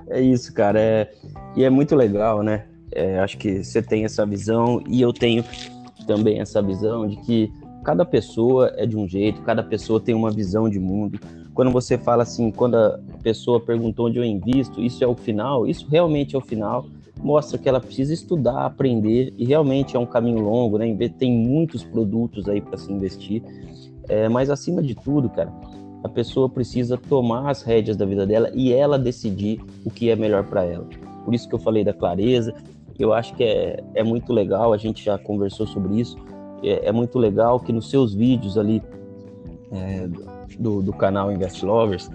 É 0.09 0.21
isso, 0.21 0.53
cara. 0.53 0.79
É... 0.79 1.11
E 1.55 1.63
é 1.63 1.69
muito 1.69 1.95
legal, 1.95 2.43
né? 2.43 2.65
É, 2.91 3.19
acho 3.19 3.37
que 3.37 3.63
você 3.63 3.81
tem 3.81 4.05
essa 4.05 4.25
visão 4.25 4.81
e 4.87 5.01
eu 5.01 5.11
tenho 5.11 5.43
também 6.05 6.39
essa 6.39 6.61
visão 6.61 7.07
de 7.07 7.17
que 7.17 7.51
cada 7.83 8.05
pessoa 8.05 8.73
é 8.77 8.85
de 8.85 8.95
um 8.95 9.07
jeito, 9.07 9.41
cada 9.41 9.63
pessoa 9.63 9.99
tem 9.99 10.13
uma 10.13 10.31
visão 10.31 10.69
de 10.69 10.79
mundo 10.79 11.19
quando 11.57 11.71
você 11.71 11.97
fala 11.97 12.21
assim, 12.21 12.51
quando 12.51 12.75
a 12.75 12.99
pessoa 13.23 13.59
perguntou 13.59 14.05
onde 14.05 14.19
eu 14.19 14.23
invisto, 14.23 14.79
isso 14.79 15.03
é 15.03 15.07
o 15.07 15.15
final, 15.15 15.65
isso 15.65 15.87
realmente 15.89 16.35
é 16.35 16.37
o 16.37 16.41
final, 16.41 16.85
mostra 17.19 17.57
que 17.57 17.67
ela 17.67 17.79
precisa 17.79 18.13
estudar, 18.13 18.63
aprender, 18.63 19.33
e 19.35 19.43
realmente 19.43 19.95
é 19.95 19.99
um 19.99 20.05
caminho 20.05 20.39
longo, 20.39 20.77
né? 20.77 20.95
Tem 21.17 21.31
muitos 21.31 21.83
produtos 21.83 22.47
aí 22.47 22.61
para 22.61 22.77
se 22.77 22.93
investir, 22.93 23.41
é, 24.07 24.29
mas 24.29 24.51
acima 24.51 24.83
de 24.83 24.93
tudo, 24.93 25.31
cara, 25.31 25.51
a 26.03 26.07
pessoa 26.07 26.47
precisa 26.47 26.95
tomar 26.95 27.49
as 27.49 27.63
rédeas 27.63 27.97
da 27.97 28.05
vida 28.05 28.23
dela 28.23 28.51
e 28.53 28.71
ela 28.71 28.99
decidir 28.99 29.59
o 29.83 29.89
que 29.89 30.11
é 30.11 30.15
melhor 30.15 30.43
para 30.43 30.63
ela. 30.63 30.85
Por 31.25 31.33
isso 31.33 31.49
que 31.49 31.55
eu 31.55 31.59
falei 31.59 31.83
da 31.83 31.91
clareza, 31.91 32.53
eu 32.99 33.13
acho 33.13 33.33
que 33.33 33.43
é, 33.43 33.83
é 33.95 34.03
muito 34.03 34.31
legal, 34.31 34.73
a 34.73 34.77
gente 34.77 35.03
já 35.03 35.17
conversou 35.17 35.65
sobre 35.65 35.99
isso, 35.99 36.19
é, 36.61 36.85
é 36.89 36.91
muito 36.91 37.17
legal 37.17 37.59
que 37.59 37.73
nos 37.73 37.89
seus 37.89 38.13
vídeos 38.13 38.59
ali, 38.59 38.79
é, 39.71 40.07
do, 40.59 40.81
do 40.81 40.93
canal 40.93 41.31
Invest 41.31 41.65
Lovers, 41.65 42.09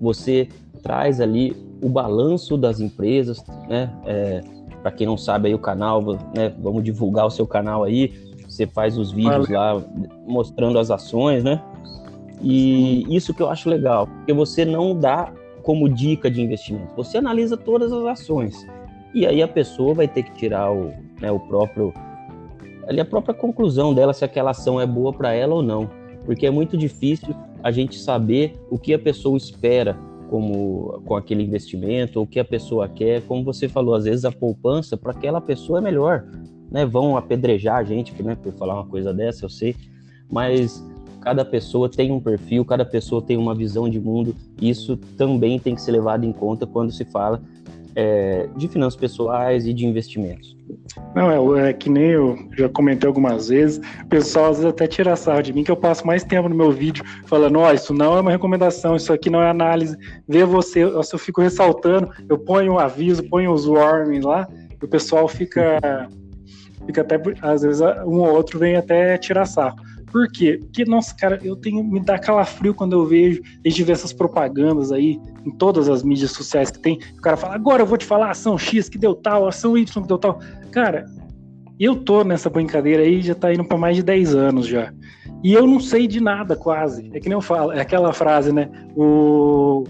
você 0.00 0.48
traz 0.82 1.20
ali 1.20 1.56
o 1.82 1.88
balanço 1.88 2.56
das 2.56 2.80
empresas, 2.80 3.44
né? 3.68 3.92
É, 4.06 4.40
Para 4.82 4.92
quem 4.92 5.06
não 5.06 5.16
sabe 5.16 5.48
aí 5.48 5.54
o 5.54 5.58
canal, 5.58 6.02
né? 6.34 6.52
Vamos 6.58 6.82
divulgar 6.82 7.26
o 7.26 7.30
seu 7.30 7.46
canal 7.46 7.84
aí. 7.84 8.12
Você 8.48 8.66
faz 8.66 8.96
os 8.96 9.12
vídeos 9.12 9.48
lá 9.48 9.80
mostrando 10.26 10.78
as 10.78 10.90
ações, 10.90 11.44
né? 11.44 11.62
E 12.42 13.04
isso 13.14 13.34
que 13.34 13.42
eu 13.42 13.50
acho 13.50 13.68
legal, 13.68 14.06
porque 14.06 14.32
você 14.32 14.64
não 14.64 14.96
dá 14.96 15.32
como 15.62 15.88
dica 15.88 16.30
de 16.30 16.40
investimento, 16.40 16.94
você 16.96 17.18
analisa 17.18 17.56
todas 17.56 17.92
as 17.92 18.04
ações. 18.04 18.66
E 19.12 19.26
aí 19.26 19.42
a 19.42 19.48
pessoa 19.48 19.92
vai 19.92 20.08
ter 20.08 20.22
que 20.22 20.32
tirar 20.32 20.72
o, 20.72 20.92
né, 21.20 21.30
o 21.30 21.40
próprio 21.40 21.92
ali 22.86 23.00
a 23.00 23.04
própria 23.04 23.34
conclusão 23.34 23.92
dela 23.92 24.14
se 24.14 24.24
aquela 24.24 24.52
ação 24.52 24.80
é 24.80 24.86
boa 24.86 25.12
para 25.12 25.34
ela 25.34 25.54
ou 25.54 25.62
não, 25.62 25.90
porque 26.24 26.46
é 26.46 26.50
muito 26.50 26.76
difícil 26.76 27.34
a 27.62 27.70
gente 27.70 27.98
saber 27.98 28.54
o 28.70 28.78
que 28.78 28.94
a 28.94 28.98
pessoa 28.98 29.36
espera 29.36 29.96
como 30.28 31.02
com 31.04 31.16
aquele 31.16 31.42
investimento, 31.42 32.20
o 32.20 32.26
que 32.26 32.38
a 32.38 32.44
pessoa 32.44 32.88
quer, 32.88 33.22
como 33.22 33.42
você 33.42 33.68
falou, 33.68 33.94
às 33.94 34.04
vezes 34.04 34.24
a 34.24 34.32
poupança 34.32 34.96
para 34.96 35.12
aquela 35.12 35.40
pessoa 35.40 35.78
é 35.78 35.82
melhor, 35.82 36.26
né? 36.70 36.84
Vão 36.84 37.16
apedrejar 37.16 37.76
a 37.76 37.84
gente, 37.84 38.22
né, 38.22 38.36
por 38.36 38.52
falar 38.52 38.74
uma 38.74 38.86
coisa 38.86 39.12
dessa, 39.12 39.44
eu 39.44 39.48
sei, 39.48 39.74
mas 40.30 40.84
cada 41.20 41.44
pessoa 41.44 41.88
tem 41.88 42.12
um 42.12 42.20
perfil, 42.20 42.64
cada 42.64 42.84
pessoa 42.84 43.22
tem 43.22 43.36
uma 43.36 43.54
visão 43.54 43.88
de 43.88 43.98
mundo, 43.98 44.34
isso 44.60 44.96
também 45.16 45.58
tem 45.58 45.74
que 45.74 45.80
ser 45.80 45.92
levado 45.92 46.24
em 46.24 46.32
conta 46.32 46.66
quando 46.66 46.92
se 46.92 47.04
fala 47.04 47.42
é, 47.98 48.48
de 48.56 48.68
finanças 48.68 48.94
pessoais 48.94 49.66
e 49.66 49.74
de 49.74 49.84
investimentos. 49.84 50.56
Não, 51.16 51.56
é, 51.56 51.70
é, 51.70 51.72
que 51.72 51.90
nem 51.90 52.10
eu 52.10 52.38
já 52.56 52.68
comentei 52.68 53.08
algumas 53.08 53.48
vezes, 53.48 53.80
o 54.04 54.06
pessoal 54.06 54.50
às 54.50 54.58
vezes 54.58 54.70
até 54.70 54.86
tira 54.86 55.16
sarro 55.16 55.42
de 55.42 55.52
mim, 55.52 55.64
que 55.64 55.70
eu 55.70 55.76
passo 55.76 56.06
mais 56.06 56.22
tempo 56.22 56.48
no 56.48 56.54
meu 56.54 56.70
vídeo 56.70 57.04
falando, 57.26 57.58
ó, 57.58 57.68
oh, 57.68 57.74
isso 57.74 57.92
não 57.92 58.16
é 58.16 58.20
uma 58.20 58.30
recomendação, 58.30 58.94
isso 58.94 59.12
aqui 59.12 59.28
não 59.28 59.42
é 59.42 59.50
análise, 59.50 59.96
vê 60.28 60.44
você, 60.44 60.84
eu, 60.84 61.00
eu 61.00 61.18
fico 61.18 61.42
ressaltando, 61.42 62.08
eu 62.28 62.38
ponho 62.38 62.74
um 62.74 62.78
aviso, 62.78 63.28
ponho 63.28 63.52
os 63.52 63.66
warnings 63.66 64.24
lá, 64.24 64.46
e 64.80 64.84
o 64.84 64.88
pessoal 64.88 65.26
fica, 65.26 66.08
fica 66.86 67.00
até, 67.00 67.20
às 67.42 67.62
vezes 67.62 67.80
um 67.80 68.20
ou 68.20 68.32
outro 68.32 68.60
vem 68.60 68.76
até 68.76 69.18
tirar 69.18 69.44
sarro. 69.44 69.76
Por 70.10 70.30
quê? 70.30 70.58
Porque, 70.60 70.84
nossa, 70.84 71.14
cara, 71.14 71.38
eu 71.42 71.54
tenho. 71.56 71.82
Me 71.84 72.00
dá 72.00 72.18
calafrio 72.18 72.74
quando 72.74 72.94
eu 72.94 73.04
vejo. 73.06 73.42
A 73.64 73.68
gente 73.68 73.82
vê 73.82 73.92
essas 73.92 74.12
propagandas 74.12 74.90
aí 74.90 75.20
em 75.44 75.50
todas 75.50 75.88
as 75.88 76.02
mídias 76.02 76.30
sociais 76.32 76.70
que 76.70 76.78
tem. 76.78 76.98
O 77.18 77.20
cara 77.20 77.36
fala, 77.36 77.54
agora 77.54 77.82
eu 77.82 77.86
vou 77.86 77.98
te 77.98 78.06
falar 78.06 78.30
ação 78.30 78.56
X 78.58 78.88
que 78.88 78.98
deu 78.98 79.14
tal, 79.14 79.46
ação 79.46 79.76
Y 79.76 80.02
que 80.02 80.08
deu 80.08 80.18
tal. 80.18 80.40
Cara, 80.70 81.06
eu 81.78 81.96
tô 81.96 82.24
nessa 82.24 82.50
brincadeira 82.50 83.02
aí, 83.02 83.22
já 83.22 83.34
tá 83.34 83.52
indo 83.52 83.64
para 83.64 83.78
mais 83.78 83.96
de 83.96 84.02
10 84.02 84.34
anos 84.34 84.66
já. 84.66 84.92
E 85.42 85.52
eu 85.52 85.66
não 85.66 85.78
sei 85.78 86.06
de 86.06 86.20
nada, 86.20 86.56
quase. 86.56 87.10
É 87.12 87.20
que 87.20 87.28
nem 87.28 87.36
eu 87.36 87.42
falo, 87.42 87.72
é 87.72 87.80
aquela 87.80 88.12
frase, 88.12 88.52
né? 88.52 88.68
O, 88.96 89.84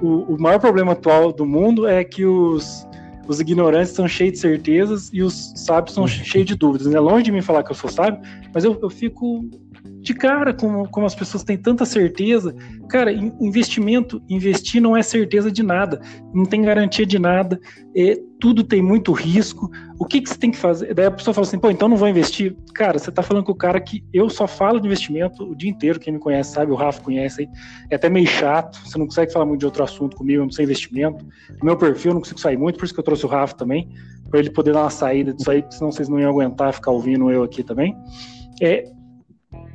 o, 0.00 0.34
o 0.34 0.40
maior 0.40 0.58
problema 0.58 0.92
atual 0.92 1.32
do 1.32 1.44
mundo 1.44 1.86
é 1.86 2.02
que 2.02 2.24
os, 2.24 2.86
os 3.26 3.40
ignorantes 3.40 3.92
são 3.92 4.08
cheios 4.08 4.34
de 4.34 4.38
certezas 4.40 5.10
e 5.12 5.22
os 5.22 5.52
sábios 5.56 5.94
são 5.94 6.06
cheios 6.06 6.46
de 6.46 6.54
dúvidas. 6.56 6.92
É 6.92 7.00
longe 7.00 7.24
de 7.24 7.32
mim 7.32 7.42
falar 7.42 7.62
que 7.62 7.70
eu 7.70 7.76
sou 7.76 7.90
sábio, 7.90 8.20
mas 8.52 8.64
eu, 8.64 8.78
eu 8.82 8.90
fico 8.90 9.48
de 10.00 10.14
cara 10.14 10.52
como, 10.52 10.88
como 10.88 11.06
as 11.06 11.14
pessoas 11.14 11.44
têm 11.44 11.56
tanta 11.56 11.84
certeza. 11.84 12.54
Cara, 12.88 13.12
investimento, 13.12 14.22
investir 14.28 14.80
não 14.80 14.96
é 14.96 15.02
certeza 15.02 15.50
de 15.50 15.62
nada, 15.62 16.00
não 16.34 16.44
tem 16.44 16.62
garantia 16.62 17.06
de 17.06 17.18
nada, 17.18 17.60
é, 17.96 18.16
tudo 18.40 18.64
tem 18.64 18.80
muito 18.80 19.12
risco. 19.12 19.70
O 19.98 20.04
que, 20.06 20.20
que 20.20 20.28
você 20.28 20.38
tem 20.38 20.50
que 20.50 20.56
fazer? 20.56 20.94
Daí 20.94 21.06
a 21.06 21.10
pessoa 21.10 21.34
fala 21.34 21.46
assim, 21.46 21.58
pô, 21.58 21.70
então 21.70 21.88
não 21.88 21.96
vou 21.96 22.08
investir. 22.08 22.56
Cara, 22.74 22.98
você 22.98 23.12
tá 23.12 23.22
falando 23.22 23.44
com 23.44 23.52
o 23.52 23.56
cara 23.56 23.78
que 23.80 24.02
eu 24.12 24.30
só 24.30 24.46
falo 24.46 24.80
de 24.80 24.86
investimento 24.86 25.44
o 25.44 25.54
dia 25.54 25.70
inteiro, 25.70 26.00
quem 26.00 26.14
me 26.14 26.18
conhece 26.18 26.52
sabe, 26.52 26.72
o 26.72 26.74
Rafa 26.74 27.02
conhece 27.02 27.42
aí. 27.42 27.48
É 27.90 27.96
até 27.96 28.08
meio 28.08 28.26
chato, 28.26 28.80
você 28.84 28.98
não 28.98 29.06
consegue 29.06 29.32
falar 29.32 29.44
muito 29.44 29.60
de 29.60 29.66
outro 29.66 29.84
assunto 29.84 30.16
comigo, 30.16 30.40
eu 30.40 30.46
não 30.46 30.52
sei 30.52 30.64
investimento. 30.64 31.24
Meu 31.62 31.76
perfil 31.76 32.10
eu 32.10 32.14
não 32.14 32.20
consigo 32.22 32.40
sair 32.40 32.56
muito, 32.56 32.78
por 32.78 32.86
isso 32.86 32.94
que 32.94 33.00
eu 33.00 33.04
trouxe 33.04 33.26
o 33.26 33.28
Rafa 33.28 33.54
também, 33.54 33.88
para 34.30 34.40
ele 34.40 34.50
poder 34.50 34.72
dar 34.72 34.82
uma 34.82 34.90
saída 34.90 35.34
disso 35.34 35.50
aí, 35.50 35.62
senão 35.70 35.92
vocês 35.92 36.08
não 36.08 36.18
iam 36.18 36.30
aguentar 36.30 36.72
ficar 36.72 36.90
ouvindo 36.90 37.30
eu 37.30 37.42
aqui 37.42 37.62
também. 37.62 37.94
É, 38.60 38.84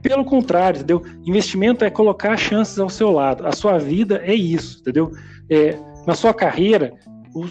pelo 0.02 0.26
contrário, 0.26 0.78
entendeu? 0.78 1.04
Investimento 1.26 1.84
é 1.84 1.90
colocar 1.90 2.36
chances 2.38 2.80
ao 2.80 2.90
seu 2.90 3.12
lado. 3.12 3.46
A 3.46 3.52
sua 3.52 3.78
vida 3.78 4.22
é 4.24 4.34
isso, 4.34 4.80
entendeu? 4.80 5.12
É, 5.50 5.78
na 6.06 6.14
sua 6.14 6.34
carreira, 6.34 6.94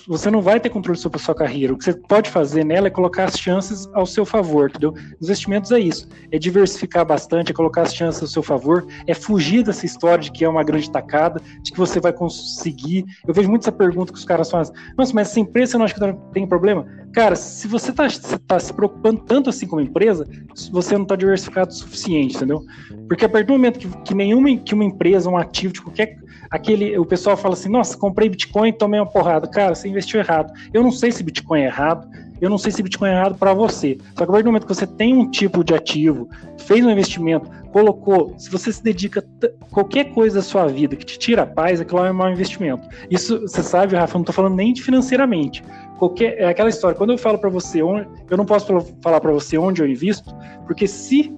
você 0.07 0.31
não 0.31 0.41
vai 0.41 0.59
ter 0.59 0.71
controle 0.71 0.99
sobre 0.99 1.21
a 1.21 1.23
sua 1.23 1.35
carreira. 1.35 1.73
O 1.75 1.77
que 1.77 1.85
você 1.85 1.93
pode 1.93 2.31
fazer 2.31 2.65
nela 2.65 2.87
é 2.87 2.91
colocar 2.91 3.25
as 3.25 3.39
chances 3.39 3.87
ao 3.93 4.07
seu 4.07 4.25
favor, 4.25 4.71
entendeu? 4.71 4.95
Investimentos 5.21 5.71
é 5.73 5.79
isso. 5.79 6.09
É 6.33 6.39
diversificar 6.39 7.05
bastante, 7.05 7.53
é 7.53 7.55
colocar 7.55 7.83
as 7.83 7.95
chances 7.95 8.23
ao 8.23 8.29
seu 8.29 8.43
favor, 8.43 8.87
é 9.07 9.13
fugir 9.13 9.63
dessa 9.63 9.85
história 9.85 10.25
de 10.25 10.33
que 10.33 10.45
é 10.45 10.49
uma 10.49 10.65
grande 10.65 10.91
tacada, 10.91 11.41
de 11.63 11.71
que 11.71 11.79
você 11.79 12.01
vai 12.01 12.13
conseguir. 12.13 13.05
Eu 13.27 13.35
vejo 13.35 13.51
muito 13.51 13.63
essa 13.63 13.73
pergunta 13.73 14.13
que 14.13 14.19
os 14.19 14.25
caras 14.25 14.51
fazem. 14.51 14.75
Nossa, 14.97 15.13
mas 15.13 15.29
essa 15.29 15.41
empresa 15.41 15.73
você 15.73 15.79
não 15.79 15.85
acha 15.85 15.95
que 15.95 16.33
tem 16.33 16.47
problema? 16.47 16.87
Cara, 17.13 17.37
se 17.37 17.69
você 17.69 17.91
está 17.91 18.09
tá 18.47 18.59
se 18.59 18.73
preocupando 18.73 19.21
tanto 19.21 19.51
assim 19.51 19.67
como 19.67 19.81
empresa, 19.81 20.27
você 20.73 20.95
não 20.95 21.03
está 21.03 21.15
diversificado 21.15 21.71
o 21.71 21.75
suficiente, 21.75 22.37
entendeu? 22.37 22.63
Porque 23.07 23.25
a 23.25 23.29
partir 23.29 23.47
do 23.47 23.53
momento 23.53 23.79
que, 23.79 23.89
que 24.03 24.15
nenhuma 24.15 24.57
que 24.57 24.75
uma 24.75 24.85
empresa, 24.85 25.29
um 25.29 25.37
ativo 25.37 25.73
de 25.73 25.83
qualquer 25.83 26.17
aquele, 26.55 26.97
o 26.97 27.05
pessoal 27.05 27.37
fala 27.37 27.55
assim, 27.55 27.69
nossa, 27.69 27.99
comprei 27.99 28.29
Bitcoin 28.29 28.69
e 28.69 28.73
tomei 28.73 29.01
uma 29.01 29.11
porrada. 29.11 29.49
Cara, 29.49 29.75
você 29.75 29.89
investiu 29.89 30.21
errado. 30.21 30.53
Eu 30.73 30.85
não 30.85 30.93
sei 30.93 31.11
se 31.11 31.21
Bitcoin 31.21 31.63
é 31.63 31.65
errado, 31.65 32.09
eu 32.41 32.49
não 32.49 32.59
sei 32.59 32.71
se 32.71 32.81
Bitcoin 32.81 33.09
é 33.09 33.13
errado 33.13 33.37
para 33.37 33.53
você. 33.53 33.99
Só 34.17 34.19
que 34.19 34.23
a 34.23 34.27
partir 34.27 34.43
do 34.45 34.47
momento 34.47 34.65
que 34.65 34.73
você 34.73 34.87
tem 34.87 35.17
um 35.17 35.29
tipo 35.29 35.65
de 35.65 35.75
ativo, 35.75 36.29
fez 36.59 36.87
um 36.87 36.91
investimento, 36.91 37.51
colocou, 37.73 38.35
se 38.39 38.49
você 38.49 38.73
se 38.73 38.85
dedica 38.85 39.25
qualquer 39.73 40.13
coisa 40.13 40.37
da 40.37 40.43
sua 40.43 40.69
vida 40.69 40.95
que 40.95 41.05
te 41.05 41.19
tira 41.19 41.43
a 41.43 41.47
paz, 41.47 41.81
aquilo 41.81 42.05
é 42.05 42.13
um 42.13 42.15
mau 42.15 42.31
investimento. 42.31 42.89
Isso, 43.11 43.41
você 43.41 43.61
sabe, 43.61 43.97
Rafa, 43.97 44.13
eu 44.13 44.19
não 44.19 44.23
estou 44.23 44.35
falando 44.35 44.55
nem 44.55 44.73
de 44.73 44.81
financeiramente. 44.81 45.65
Qualquer, 45.99 46.39
é 46.39 46.47
aquela 46.47 46.69
história, 46.69 46.97
quando 46.97 47.11
eu 47.11 47.19
falo 47.19 47.37
para 47.37 47.51
você, 47.51 47.83
onde, 47.83 48.07
eu 48.31 48.37
não 48.37 48.47
posso 48.47 48.67
falar 49.03 49.21
para 49.21 49.33
você 49.33 49.59
onde 49.59 49.83
eu 49.83 49.89
invisto, 49.89 50.33
porque 50.69 50.87
se 50.87 51.35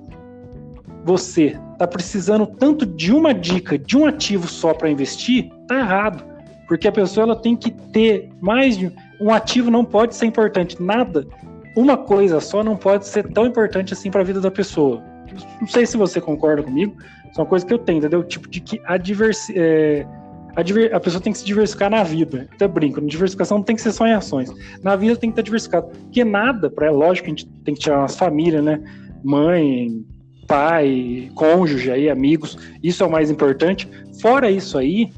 você 1.06 1.58
está 1.76 1.86
precisando 1.86 2.46
tanto 2.46 2.86
de 2.86 3.12
uma 3.12 3.34
dica, 3.34 3.78
de 3.78 3.96
um 3.96 4.06
ativo 4.06 4.48
só 4.48 4.72
para 4.72 4.90
investir, 4.90 5.50
tá 5.68 5.78
errado. 5.78 6.24
Porque 6.66 6.88
a 6.88 6.92
pessoa 6.92 7.24
ela 7.24 7.36
tem 7.36 7.54
que 7.54 7.70
ter 7.70 8.28
mais 8.40 8.76
de 8.76 8.92
um 9.20 9.32
ativo 9.32 9.70
não 9.70 9.84
pode 9.84 10.16
ser 10.16 10.26
importante, 10.26 10.82
nada. 10.82 11.26
Uma 11.76 11.96
coisa 11.96 12.40
só 12.40 12.64
não 12.64 12.76
pode 12.76 13.06
ser 13.06 13.28
tão 13.32 13.46
importante 13.46 13.92
assim 13.92 14.10
para 14.10 14.22
a 14.22 14.24
vida 14.24 14.40
da 14.40 14.50
pessoa. 14.50 15.02
Não 15.60 15.68
sei 15.68 15.86
se 15.86 15.96
você 15.96 16.20
concorda 16.20 16.62
comigo, 16.62 16.96
é 17.36 17.40
uma 17.40 17.46
coisa 17.46 17.64
que 17.64 17.72
eu 17.72 17.78
tenho, 17.78 17.98
entendeu? 17.98 18.24
Tipo 18.24 18.48
de 18.48 18.60
que 18.60 18.80
a 18.84 18.96
diversi 18.96 19.52
é, 19.56 20.06
a, 20.56 20.62
diver 20.62 20.94
a, 20.94 20.98
pessoa 20.98 21.22
tem 21.22 21.32
que 21.32 21.38
se 21.38 21.44
diversificar 21.44 21.90
na 21.90 22.02
vida. 22.02 22.48
Até 22.52 22.66
brinco, 22.66 23.00
diversificação 23.02 23.58
não 23.58 23.64
tem 23.64 23.76
que 23.76 23.82
ser 23.82 23.92
só 23.92 24.06
em 24.06 24.12
ações. 24.12 24.50
Na 24.82 24.96
vida 24.96 25.14
tem 25.16 25.30
que 25.30 25.34
estar 25.34 25.42
diversificado. 25.42 25.88
Porque 25.88 26.24
nada, 26.24 26.70
para 26.70 26.86
é 26.86 26.90
lógico 26.90 27.26
que 27.26 27.30
a 27.30 27.34
gente 27.36 27.46
tem 27.62 27.74
que 27.74 27.80
tirar 27.80 27.98
umas 27.98 28.16
famílias, 28.16 28.64
né? 28.64 28.82
Mãe, 29.22 30.02
pai, 30.46 31.30
cônjuge 31.34 31.90
aí, 31.90 32.08
amigos, 32.08 32.56
isso 32.82 33.02
é 33.02 33.06
o 33.06 33.10
mais 33.10 33.30
importante. 33.30 33.88
Fora 34.20 34.50
isso 34.50 34.78
aí, 34.78 35.10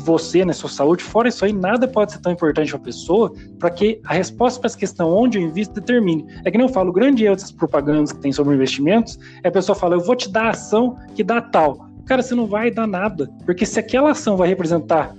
você, 0.00 0.44
né, 0.44 0.52
sua 0.52 0.68
saúde, 0.68 1.02
fora 1.02 1.28
isso 1.28 1.44
aí, 1.44 1.52
nada 1.52 1.88
pode 1.88 2.12
ser 2.12 2.18
tão 2.20 2.32
importante 2.32 2.70
para 2.70 2.80
a 2.80 2.84
pessoa 2.84 3.32
para 3.58 3.70
que 3.70 4.00
a 4.04 4.14
resposta 4.14 4.60
para 4.60 4.68
essa 4.68 4.78
questão 4.78 5.10
onde 5.10 5.38
eu 5.38 5.42
invisto 5.42 5.74
determine. 5.74 6.26
É 6.44 6.50
que 6.50 6.58
nem 6.58 6.66
eu 6.66 6.72
falo, 6.72 6.90
o 6.90 6.92
grande 6.92 7.24
erro 7.24 7.36
dessas 7.36 7.52
propagandas 7.52 8.12
que 8.12 8.20
tem 8.20 8.32
sobre 8.32 8.54
investimentos 8.54 9.18
é 9.42 9.48
a 9.48 9.52
pessoa 9.52 9.74
fala, 9.74 9.94
eu 9.94 10.00
vou 10.00 10.14
te 10.14 10.30
dar 10.30 10.46
a 10.46 10.50
ação 10.50 10.96
que 11.14 11.24
dá 11.24 11.40
tal. 11.40 11.88
Cara, 12.06 12.22
você 12.22 12.34
não 12.34 12.46
vai 12.46 12.70
dar 12.70 12.86
nada, 12.86 13.30
porque 13.46 13.64
se 13.64 13.78
aquela 13.78 14.10
ação 14.10 14.36
vai 14.36 14.48
representar 14.48 15.14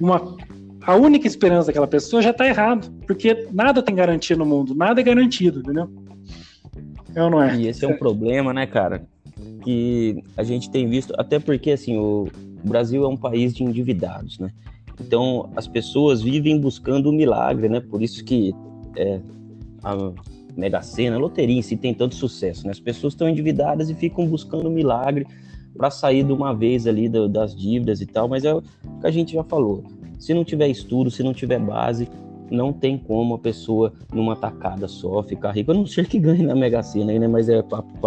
uma 0.00 0.34
a 0.86 0.94
única 0.94 1.26
esperança 1.26 1.68
daquela 1.68 1.86
pessoa 1.86 2.20
já 2.20 2.30
está 2.30 2.46
errado, 2.46 2.92
porque 3.06 3.48
nada 3.50 3.82
tem 3.82 3.94
garantia 3.94 4.36
no 4.36 4.44
mundo, 4.44 4.74
nada 4.74 5.00
é 5.00 5.04
garantido, 5.04 5.60
entendeu? 5.60 5.88
É 7.14 7.30
não 7.30 7.42
é? 7.42 7.56
E 7.56 7.68
esse 7.68 7.84
é 7.84 7.88
um 7.88 7.96
problema, 7.96 8.52
né, 8.52 8.66
cara? 8.66 9.02
Que 9.62 10.22
a 10.36 10.42
gente 10.42 10.70
tem 10.70 10.88
visto, 10.88 11.14
até 11.16 11.38
porque 11.38 11.72
assim, 11.72 11.96
o 11.96 12.28
Brasil 12.64 13.04
é 13.04 13.08
um 13.08 13.16
país 13.16 13.54
de 13.54 13.62
endividados, 13.62 14.38
né? 14.38 14.50
Então 15.00 15.50
as 15.56 15.66
pessoas 15.66 16.22
vivem 16.22 16.58
buscando 16.58 17.06
o 17.06 17.10
um 17.10 17.14
milagre, 17.14 17.68
né? 17.68 17.80
Por 17.80 18.02
isso 18.02 18.24
que 18.24 18.54
é, 18.96 19.20
a 19.82 19.96
Mega 20.56 20.82
Sena, 20.82 21.16
a 21.16 21.18
loteria 21.18 21.58
em 21.58 21.62
si 21.62 21.76
tem 21.76 21.92
tanto 21.92 22.14
sucesso, 22.14 22.64
né? 22.64 22.70
As 22.70 22.80
pessoas 22.80 23.12
estão 23.12 23.28
endividadas 23.28 23.90
e 23.90 23.94
ficam 23.94 24.26
buscando 24.26 24.68
um 24.68 24.72
milagre 24.72 25.26
para 25.76 25.90
sair 25.90 26.22
de 26.22 26.32
uma 26.32 26.54
vez 26.54 26.86
ali 26.86 27.08
das 27.08 27.54
dívidas 27.54 28.00
e 28.00 28.06
tal, 28.06 28.28
mas 28.28 28.44
é 28.44 28.54
o 28.54 28.62
que 29.00 29.06
a 29.06 29.10
gente 29.10 29.32
já 29.32 29.42
falou. 29.42 29.82
Se 30.18 30.32
não 30.32 30.44
tiver 30.44 30.68
estudo, 30.68 31.10
se 31.10 31.22
não 31.22 31.34
tiver 31.34 31.58
base, 31.58 32.08
não 32.54 32.72
tem 32.72 32.96
como 32.96 33.34
a 33.34 33.38
pessoa, 33.38 33.92
numa 34.12 34.36
tacada 34.36 34.88
só, 34.88 35.22
ficar 35.22 35.52
rica. 35.52 35.72
A 35.72 35.74
não 35.74 35.86
ser 35.86 36.06
que 36.06 36.18
ganhe 36.18 36.42
na 36.42 36.54
Mega 36.54 36.82
Sena 36.82 37.12
aí, 37.12 37.18
né? 37.18 37.28
Mas 37.28 37.48
é 37.48 37.62
papo 37.62 37.98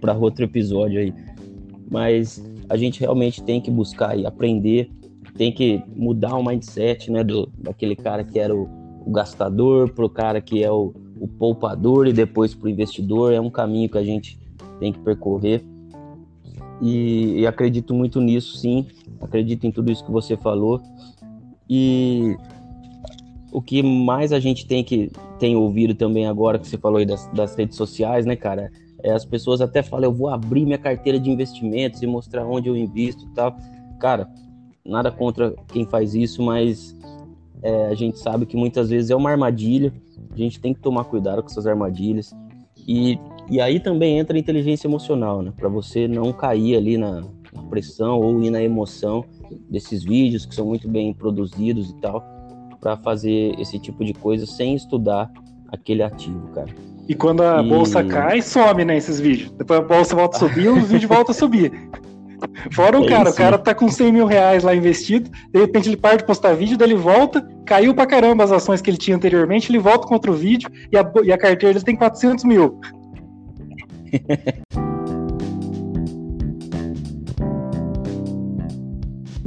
para 0.00 0.14
outro 0.14 0.44
episódio 0.44 1.00
aí. 1.00 1.12
Mas 1.90 2.44
a 2.68 2.76
gente 2.76 3.00
realmente 3.00 3.42
tem 3.42 3.60
que 3.60 3.70
buscar 3.70 4.16
e 4.18 4.26
aprender, 4.26 4.90
tem 5.36 5.50
que 5.52 5.82
mudar 5.96 6.36
o 6.36 6.44
mindset, 6.44 7.10
né? 7.10 7.24
Do, 7.24 7.50
daquele 7.58 7.96
cara 7.96 8.22
que 8.22 8.38
era 8.38 8.54
o, 8.54 8.68
o 9.04 9.10
gastador 9.10 9.90
para 9.90 10.04
o 10.04 10.10
cara 10.10 10.40
que 10.40 10.62
é 10.62 10.70
o, 10.70 10.92
o 11.18 11.26
poupador 11.26 12.06
e 12.06 12.12
depois 12.12 12.54
para 12.54 12.66
o 12.66 12.68
investidor. 12.68 13.32
É 13.32 13.40
um 13.40 13.50
caminho 13.50 13.88
que 13.88 13.98
a 13.98 14.04
gente 14.04 14.38
tem 14.78 14.92
que 14.92 14.98
percorrer. 14.98 15.64
E, 16.80 17.40
e, 17.40 17.46
acredito 17.46 17.92
muito 17.92 18.20
nisso, 18.20 18.56
sim. 18.56 18.86
Acredito 19.20 19.66
em 19.66 19.72
tudo 19.72 19.90
isso 19.90 20.04
que 20.04 20.12
você 20.12 20.36
falou. 20.36 20.80
E 21.68 22.36
o 23.50 23.62
que 23.62 23.82
mais 23.82 24.32
a 24.32 24.40
gente 24.40 24.66
tem 24.66 24.84
que 24.84 25.10
tem 25.38 25.56
ouvido 25.56 25.94
também 25.94 26.26
agora 26.26 26.58
que 26.58 26.66
você 26.66 26.76
falou 26.76 26.98
aí 26.98 27.06
das, 27.06 27.26
das 27.32 27.54
redes 27.54 27.76
sociais, 27.76 28.26
né, 28.26 28.36
cara? 28.36 28.70
É, 29.02 29.12
as 29.12 29.24
pessoas 29.24 29.60
até 29.60 29.82
falam, 29.82 30.10
eu 30.10 30.14
vou 30.14 30.28
abrir 30.28 30.64
minha 30.64 30.78
carteira 30.78 31.18
de 31.18 31.30
investimentos 31.30 32.02
e 32.02 32.06
mostrar 32.06 32.44
onde 32.44 32.68
eu 32.68 32.76
invisto 32.76 33.24
e 33.24 33.28
tal. 33.28 33.56
Cara, 34.00 34.28
nada 34.84 35.10
contra 35.10 35.54
quem 35.68 35.86
faz 35.86 36.14
isso, 36.14 36.42
mas 36.42 36.96
é, 37.62 37.86
a 37.86 37.94
gente 37.94 38.18
sabe 38.18 38.44
que 38.44 38.56
muitas 38.56 38.90
vezes 38.90 39.10
é 39.10 39.16
uma 39.16 39.30
armadilha. 39.30 39.92
A 40.32 40.36
gente 40.36 40.60
tem 40.60 40.74
que 40.74 40.80
tomar 40.80 41.04
cuidado 41.04 41.42
com 41.42 41.48
essas 41.48 41.66
armadilhas. 41.66 42.34
E, 42.86 43.18
e 43.48 43.60
aí 43.60 43.78
também 43.78 44.18
entra 44.18 44.36
a 44.36 44.40
inteligência 44.40 44.88
emocional, 44.88 45.42
né? 45.42 45.52
Para 45.56 45.68
você 45.68 46.08
não 46.08 46.32
cair 46.32 46.76
ali 46.76 46.98
na, 46.98 47.20
na 47.52 47.62
pressão 47.70 48.20
ou 48.20 48.42
ir 48.42 48.50
na 48.50 48.62
emoção 48.62 49.24
desses 49.70 50.02
vídeos 50.02 50.44
que 50.44 50.54
são 50.54 50.66
muito 50.66 50.88
bem 50.88 51.14
produzidos 51.14 51.90
e 51.90 51.94
tal 52.00 52.37
para 52.80 52.96
fazer 52.96 53.54
esse 53.58 53.78
tipo 53.78 54.04
de 54.04 54.14
coisa 54.14 54.46
sem 54.46 54.74
estudar 54.74 55.30
aquele 55.70 56.02
ativo, 56.02 56.48
cara. 56.48 56.68
E 57.08 57.14
quando 57.14 57.42
a 57.42 57.62
e... 57.62 57.68
bolsa 57.68 58.04
cai, 58.04 58.42
some, 58.42 58.84
né, 58.84 58.96
esses 58.96 59.18
vídeos. 59.18 59.50
Depois 59.52 59.80
a 59.80 59.82
bolsa 59.82 60.14
volta 60.14 60.36
a 60.36 60.40
subir, 60.40 60.68
os 60.68 60.88
vídeos 60.88 61.08
voltam 61.08 61.32
a 61.32 61.34
subir. 61.34 61.72
Fora 62.72 63.00
o 63.00 63.04
é 63.04 63.08
cara, 63.08 63.30
o 63.30 63.34
cara 63.34 63.58
tá 63.58 63.74
com 63.74 63.88
100 63.88 64.12
mil 64.12 64.26
reais 64.26 64.62
lá 64.62 64.74
investido, 64.74 65.28
de 65.52 65.58
repente 65.58 65.88
ele 65.88 65.96
para 65.96 66.16
de 66.16 66.24
postar 66.24 66.54
vídeo, 66.54 66.78
daí 66.78 66.88
ele 66.88 66.98
volta, 66.98 67.44
caiu 67.66 67.92
pra 67.94 68.06
caramba 68.06 68.44
as 68.44 68.52
ações 68.52 68.80
que 68.80 68.88
ele 68.88 68.96
tinha 68.96 69.16
anteriormente, 69.16 69.70
ele 69.70 69.78
volta 69.78 70.06
com 70.06 70.14
outro 70.14 70.32
vídeo 70.32 70.70
e 70.92 70.96
a, 70.96 71.12
e 71.24 71.32
a 71.32 71.38
carteira 71.38 71.74
dele 71.74 71.84
tem 71.84 71.96
400 71.96 72.44
mil. 72.44 72.78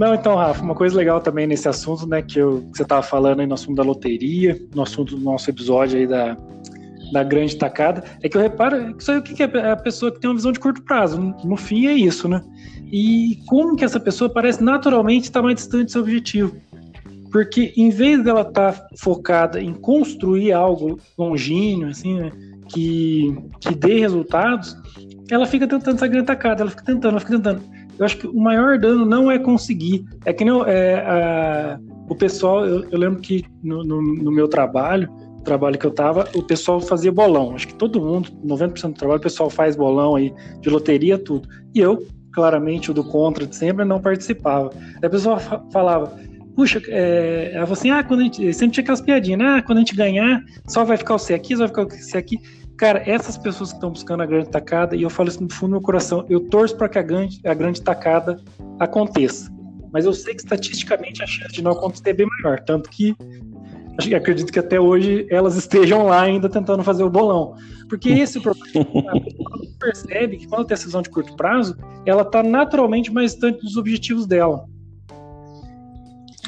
Não, 0.02 0.16
então, 0.16 0.36
Rafa, 0.36 0.64
uma 0.64 0.74
coisa 0.74 0.98
legal 0.98 1.22
também 1.22 1.46
nesse 1.46 1.70
assunto, 1.70 2.08
né, 2.08 2.24
que, 2.24 2.40
eu, 2.40 2.64
que 2.72 2.78
você 2.78 2.82
estava 2.82 3.04
falando 3.04 3.42
aí 3.42 3.46
no 3.46 3.54
assunto 3.54 3.76
da 3.76 3.84
loteria, 3.84 4.60
no 4.74 4.82
assunto 4.82 5.16
do 5.16 5.22
nosso 5.22 5.48
episódio 5.48 6.00
aí 6.00 6.08
da, 6.08 6.36
da 7.14 7.24
grande 7.24 7.56
tacada, 7.56 8.04
é 8.24 8.28
que 8.28 8.36
eu 8.36 8.42
reparo 8.42 8.96
que 8.96 9.04
isso 9.04 9.12
aí 9.12 9.20
o 9.20 9.22
que 9.22 9.44
é, 9.44 9.46
é 9.46 9.70
a 9.70 9.76
pessoa 9.76 10.12
que 10.12 10.20
tem 10.20 10.28
uma 10.28 10.36
visão 10.36 10.52
de 10.52 10.60
curto 10.60 10.82
prazo. 10.82 11.22
No, 11.22 11.38
no 11.46 11.56
fim 11.56 11.86
é 11.86 11.94
isso, 11.94 12.28
né? 12.28 12.44
E 12.92 13.38
como 13.46 13.76
que 13.76 13.86
essa 13.86 14.00
pessoa 14.00 14.28
parece 14.28 14.64
naturalmente 14.64 15.26
estar 15.26 15.44
mais 15.44 15.58
distante 15.58 15.86
do 15.86 15.92
seu 15.92 16.02
objetivo. 16.02 16.56
Porque 17.32 17.72
em 17.78 17.92
vez 17.92 18.24
dela 18.24 18.42
estar 18.42 18.74
tá 18.74 18.88
focada 18.98 19.62
em 19.62 19.72
construir 19.72 20.52
algo 20.52 21.00
longínquo, 21.16 21.86
assim, 21.86 22.16
né, 22.16 22.32
que, 22.70 23.38
que 23.60 23.76
dê 23.76 24.00
resultados, 24.00 24.76
ela 25.30 25.46
fica 25.46 25.68
tentando 25.68 25.96
essa 25.96 26.08
grande 26.08 26.26
tacada, 26.26 26.64
ela 26.64 26.72
fica 26.72 26.84
tentando, 26.84 27.12
ela 27.12 27.20
fica 27.20 27.34
tentando. 27.34 27.62
Eu 28.02 28.06
acho 28.06 28.18
que 28.18 28.26
o 28.28 28.34
maior 28.34 28.80
dano 28.80 29.06
não 29.06 29.30
é 29.30 29.38
conseguir. 29.38 30.04
É 30.26 30.34
que 30.34 30.44
nem 30.44 30.60
é, 30.66 30.96
a, 30.96 31.80
o 32.10 32.16
pessoal, 32.16 32.66
eu, 32.66 32.84
eu 32.90 32.98
lembro 32.98 33.22
que 33.22 33.46
no, 33.64 33.84
no, 33.84 34.02
no, 34.02 34.32
meu 34.32 34.48
trabalho, 34.48 35.08
trabalho 35.44 35.78
que 35.78 35.86
eu 35.86 35.92
tava, 35.92 36.28
o 36.34 36.42
pessoal 36.42 36.82
fazia 36.82 37.12
bolão. 37.12 37.54
Acho 37.54 37.68
que 37.68 37.76
todo 37.76 38.02
mundo, 38.02 38.32
90% 38.44 38.88
do 38.88 38.94
trabalho, 38.96 39.20
o 39.20 39.24
pessoal 39.24 39.52
faz 39.52 39.76
bolão 39.76 40.16
aí, 40.16 40.34
de 40.62 40.70
loteria, 40.72 41.16
tudo. 41.16 41.48
E 41.76 41.80
eu, 41.80 42.04
claramente, 42.34 42.90
o 42.90 42.94
do 42.94 43.04
contra 43.04 43.46
de 43.46 43.56
sempre, 43.56 43.86
não 43.86 44.02
participava. 44.02 44.72
Aí 44.76 45.06
a 45.06 45.10
pessoa 45.10 45.40
falava, 45.72 46.18
puxa, 46.56 46.82
é, 46.88 47.52
ela 47.54 47.68
falou 47.68 47.74
assim, 47.74 47.92
ah, 47.92 48.04
quando 48.04 48.22
a 48.22 48.24
gente, 48.24 48.52
sempre 48.52 48.74
tinha 48.74 48.82
aquelas 48.82 49.02
piadinhas, 49.02 49.40
né? 49.40 49.46
ah, 49.46 49.62
quando 49.62 49.78
a 49.78 49.82
gente 49.82 49.96
ganhar, 49.96 50.44
só 50.68 50.84
vai 50.84 50.98
ficar 50.98 51.14
o 51.14 51.20
C 51.20 51.36
aqui, 51.36 51.56
só 51.56 51.68
vai 51.68 51.68
ficar 51.68 51.86
o 51.86 51.92
C 51.92 52.18
aqui. 52.18 52.40
Cara, 52.82 53.04
essas 53.06 53.38
pessoas 53.38 53.70
que 53.70 53.76
estão 53.76 53.92
buscando 53.92 54.24
a 54.24 54.26
grande 54.26 54.50
tacada, 54.50 54.96
e 54.96 55.04
eu 55.04 55.10
falo 55.12 55.30
isso 55.30 55.40
no 55.40 55.54
fundo 55.54 55.70
do 55.70 55.72
meu 55.74 55.82
coração, 55.82 56.26
eu 56.28 56.40
torço 56.40 56.76
para 56.76 56.90
que 56.90 56.98
a 56.98 57.04
grande, 57.04 57.40
a 57.46 57.54
grande 57.54 57.80
tacada 57.80 58.42
aconteça. 58.80 59.52
Mas 59.94 60.06
eu 60.06 60.14
sei 60.14 60.34
que 60.34 60.40
estatisticamente 60.40 61.22
a 61.22 61.28
chance 61.28 61.54
de 61.54 61.62
não 61.62 61.74
acontecer 61.74 62.10
é 62.10 62.14
bem 62.14 62.28
maior. 62.42 62.60
Tanto 62.62 62.90
que 62.90 63.16
acredito 64.16 64.52
que 64.52 64.58
até 64.58 64.80
hoje 64.80 65.28
elas 65.30 65.56
estejam 65.56 66.08
lá 66.08 66.24
ainda 66.24 66.50
tentando 66.50 66.84
fazer 66.84 67.04
o 67.04 67.10
bolão. 67.12 67.54
Porque 67.88 68.10
esse 68.18 68.40
problema, 68.40 69.12
a 69.12 69.20
pessoa 69.20 69.62
percebe 69.80 70.38
que 70.38 70.48
quando 70.48 70.66
tem 70.66 70.76
decisão 70.76 71.04
de 71.04 71.12
curto 71.12 71.36
prazo, 71.36 71.78
ela 72.04 72.24
está 72.24 72.42
naturalmente 72.42 73.14
mais 73.14 73.34
distante 73.34 73.62
dos 73.62 73.78
objetivos 73.78 74.26
dela. 74.26 74.66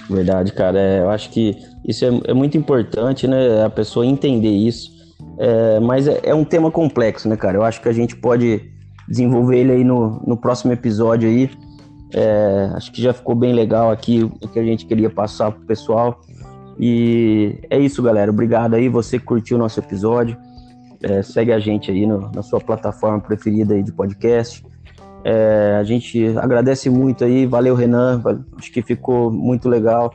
Verdade, 0.09 0.51
cara. 0.51 0.79
É, 0.79 1.01
eu 1.01 1.11
acho 1.11 1.29
que 1.29 1.55
isso 1.87 2.03
é, 2.03 2.31
é, 2.31 2.33
muito 2.33 2.57
importante, 2.57 3.27
né? 3.27 3.63
A 3.63 3.69
pessoa 3.69 4.03
entender 4.03 4.49
isso. 4.49 5.02
É, 5.37 5.79
mas 5.79 6.07
é, 6.07 6.19
é, 6.23 6.35
um 6.35 6.43
tema 6.43 6.69
complexo, 6.69 7.27
né, 7.27 7.35
cara? 7.35 7.57
Eu 7.57 7.63
acho 7.63 7.81
que 7.81 7.89
a 7.89 7.93
gente 7.93 8.15
pode 8.15 8.61
desenvolver 9.07 9.57
ele 9.57 9.71
aí 9.71 9.83
no, 9.83 10.21
no 10.25 10.37
próximo 10.37 10.71
episódio 10.71 11.27
aí. 11.27 11.49
É, 12.13 12.69
acho 12.75 12.91
que 12.91 13.01
já 13.01 13.11
ficou 13.11 13.33
bem 13.33 13.53
legal 13.53 13.89
aqui 13.89 14.23
o 14.23 14.47
que 14.47 14.59
a 14.59 14.63
gente 14.63 14.85
queria 14.85 15.09
passar 15.09 15.51
pro 15.51 15.65
pessoal. 15.65 16.21
E 16.79 17.59
é 17.69 17.79
isso, 17.79 18.01
galera. 18.01 18.31
Obrigado 18.31 18.75
aí, 18.75 18.87
você 18.89 19.19
que 19.19 19.25
curtiu 19.25 19.57
o 19.57 19.59
nosso 19.59 19.79
episódio. 19.79 20.37
É, 21.01 21.21
segue 21.21 21.51
a 21.51 21.59
gente 21.59 21.91
aí 21.91 22.05
no, 22.05 22.31
na 22.33 22.41
sua 22.41 22.61
plataforma 22.61 23.19
preferida 23.19 23.73
aí 23.73 23.83
de 23.83 23.91
podcast. 23.91 24.63
É, 25.25 25.77
a 25.79 25.83
gente 25.83 26.37
agradece 26.37 26.89
muito 26.89 27.23
aí, 27.23 27.45
valeu 27.45 27.75
Renan, 27.75 28.21
acho 28.57 28.71
que 28.71 28.81
ficou 28.81 29.31
muito 29.31 29.69
legal. 29.69 30.13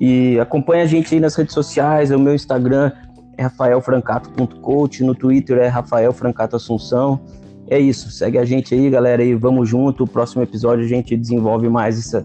E 0.00 0.38
acompanha 0.40 0.82
a 0.82 0.86
gente 0.86 1.14
aí 1.14 1.20
nas 1.20 1.34
redes 1.34 1.54
sociais, 1.54 2.10
o 2.10 2.18
meu 2.18 2.34
Instagram 2.34 2.90
é 2.90 3.11
rafaelfrancato.coach, 3.38 5.04
no 5.04 5.14
Twitter 5.14 5.58
é 5.58 5.68
Rafael 5.68 6.12
Francato 6.12 6.56
Assunção. 6.56 7.20
É 7.68 7.78
isso, 7.78 8.10
segue 8.10 8.38
a 8.38 8.44
gente 8.44 8.74
aí, 8.74 8.90
galera, 8.90 9.22
e 9.22 9.34
vamos 9.34 9.68
junto. 9.68 10.04
O 10.04 10.06
próximo 10.06 10.42
episódio 10.42 10.84
a 10.84 10.88
gente 10.88 11.16
desenvolve 11.16 11.68
mais 11.68 11.98
esse 11.98 12.24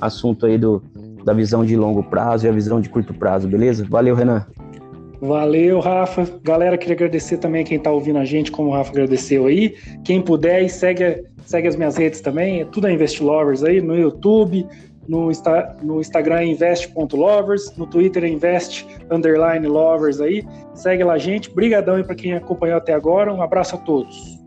assunto 0.00 0.46
aí 0.46 0.58
do, 0.58 0.82
da 1.24 1.32
visão 1.32 1.64
de 1.64 1.76
longo 1.76 2.02
prazo 2.02 2.46
e 2.46 2.48
a 2.48 2.52
visão 2.52 2.80
de 2.80 2.88
curto 2.88 3.14
prazo, 3.14 3.46
beleza? 3.46 3.86
Valeu, 3.88 4.14
Renan. 4.14 4.46
Valeu, 5.20 5.80
Rafa. 5.80 6.26
Galera, 6.42 6.78
queria 6.78 6.94
agradecer 6.94 7.38
também 7.38 7.64
quem 7.64 7.76
está 7.76 7.90
ouvindo 7.90 8.18
a 8.18 8.24
gente, 8.24 8.50
como 8.50 8.70
o 8.70 8.72
Rafa 8.72 8.90
agradeceu 8.90 9.46
aí. 9.46 9.74
Quem 10.04 10.22
puder, 10.22 10.68
segue, 10.68 11.24
segue 11.44 11.68
as 11.68 11.76
minhas 11.76 11.96
redes 11.96 12.20
também, 12.20 12.60
é 12.60 12.64
tudo 12.64 12.86
a 12.86 12.92
Invest 12.92 13.22
Lovers 13.22 13.64
aí, 13.64 13.80
no 13.80 13.96
YouTube, 13.96 14.66
no, 15.08 15.30
Insta, 15.30 15.76
no 15.82 16.00
Instagram 16.00 16.40
é 16.40 16.46
invest.lovers, 16.46 17.74
no 17.76 17.86
Twitter 17.86 18.22
é 18.24 18.28
invest 18.28 18.86
underline 19.10 19.66
lovers 19.66 20.20
aí. 20.20 20.46
Segue 20.74 21.02
lá, 21.02 21.16
gente. 21.16 21.50
Brigadão 21.50 21.96
aí 21.96 22.04
para 22.04 22.14
quem 22.14 22.34
acompanhou 22.34 22.76
até 22.76 22.92
agora. 22.92 23.32
Um 23.32 23.42
abraço 23.42 23.74
a 23.74 23.78
todos. 23.78 24.37